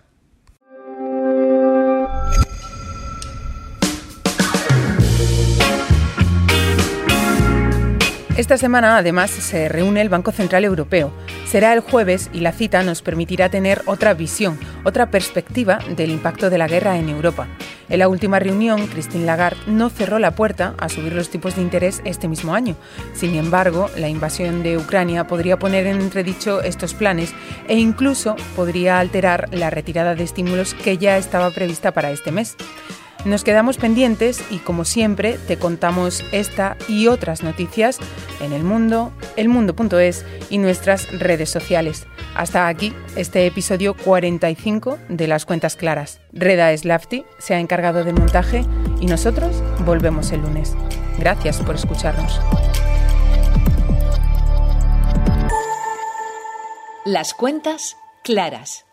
Esta 8.40 8.56
semana, 8.56 8.96
además, 8.96 9.30
se 9.30 9.68
reúne 9.68 10.00
el 10.00 10.08
Banco 10.08 10.32
Central 10.32 10.64
Europeo. 10.64 11.12
Será 11.46 11.74
el 11.74 11.80
jueves 11.80 12.30
y 12.32 12.40
la 12.40 12.52
cita 12.52 12.82
nos 12.82 13.02
permitirá 13.02 13.50
tener 13.50 13.82
otra 13.84 14.14
visión, 14.14 14.58
otra 14.82 15.10
perspectiva 15.10 15.78
del 15.94 16.10
impacto 16.10 16.48
de 16.48 16.56
la 16.56 16.66
guerra 16.66 16.96
en 16.96 17.10
Europa. 17.10 17.48
En 17.90 17.98
la 17.98 18.08
última 18.08 18.38
reunión, 18.38 18.86
Christine 18.86 19.26
Lagarde 19.26 19.60
no 19.66 19.90
cerró 19.90 20.18
la 20.18 20.34
puerta 20.34 20.74
a 20.78 20.88
subir 20.88 21.12
los 21.12 21.28
tipos 21.28 21.56
de 21.56 21.60
interés 21.60 22.00
este 22.06 22.28
mismo 22.28 22.54
año. 22.54 22.76
Sin 23.12 23.34
embargo, 23.34 23.90
la 23.98 24.08
invasión 24.08 24.62
de 24.62 24.78
Ucrania 24.78 25.26
podría 25.26 25.58
poner 25.58 25.86
en 25.86 26.00
entredicho 26.00 26.62
estos 26.62 26.94
planes 26.94 27.34
e 27.68 27.76
incluso 27.76 28.36
podría 28.56 29.00
alterar 29.00 29.50
la 29.52 29.68
retirada 29.68 30.14
de 30.14 30.24
estímulos 30.24 30.72
que 30.72 30.96
ya 30.96 31.18
estaba 31.18 31.50
prevista 31.50 31.92
para 31.92 32.10
este 32.10 32.32
mes. 32.32 32.56
Nos 33.24 33.44
quedamos 33.44 33.76
pendientes 33.76 34.42
y 34.50 34.58
como 34.58 34.86
siempre 34.86 35.38
te 35.46 35.58
contamos 35.58 36.24
esta 36.32 36.76
y 36.88 37.06
otras 37.06 37.42
noticias 37.42 37.98
en 38.40 38.54
el 38.54 38.64
mundo, 38.64 39.12
elmundo.es 39.36 40.24
y 40.48 40.56
nuestras 40.56 41.10
redes 41.18 41.50
sociales. 41.50 42.06
Hasta 42.34 42.66
aquí 42.66 42.94
este 43.16 43.46
episodio 43.46 43.94
45 43.94 44.98
de 45.10 45.26
Las 45.26 45.44
Cuentas 45.44 45.76
Claras. 45.76 46.20
Reda 46.32 46.74
Slafty 46.74 47.24
se 47.38 47.54
ha 47.54 47.60
encargado 47.60 48.04
del 48.04 48.14
montaje 48.14 48.64
y 49.00 49.06
nosotros 49.06 49.62
volvemos 49.84 50.32
el 50.32 50.40
lunes. 50.40 50.74
Gracias 51.18 51.58
por 51.58 51.74
escucharnos. 51.74 52.40
Las 57.04 57.34
Cuentas 57.34 57.96
Claras 58.24 58.86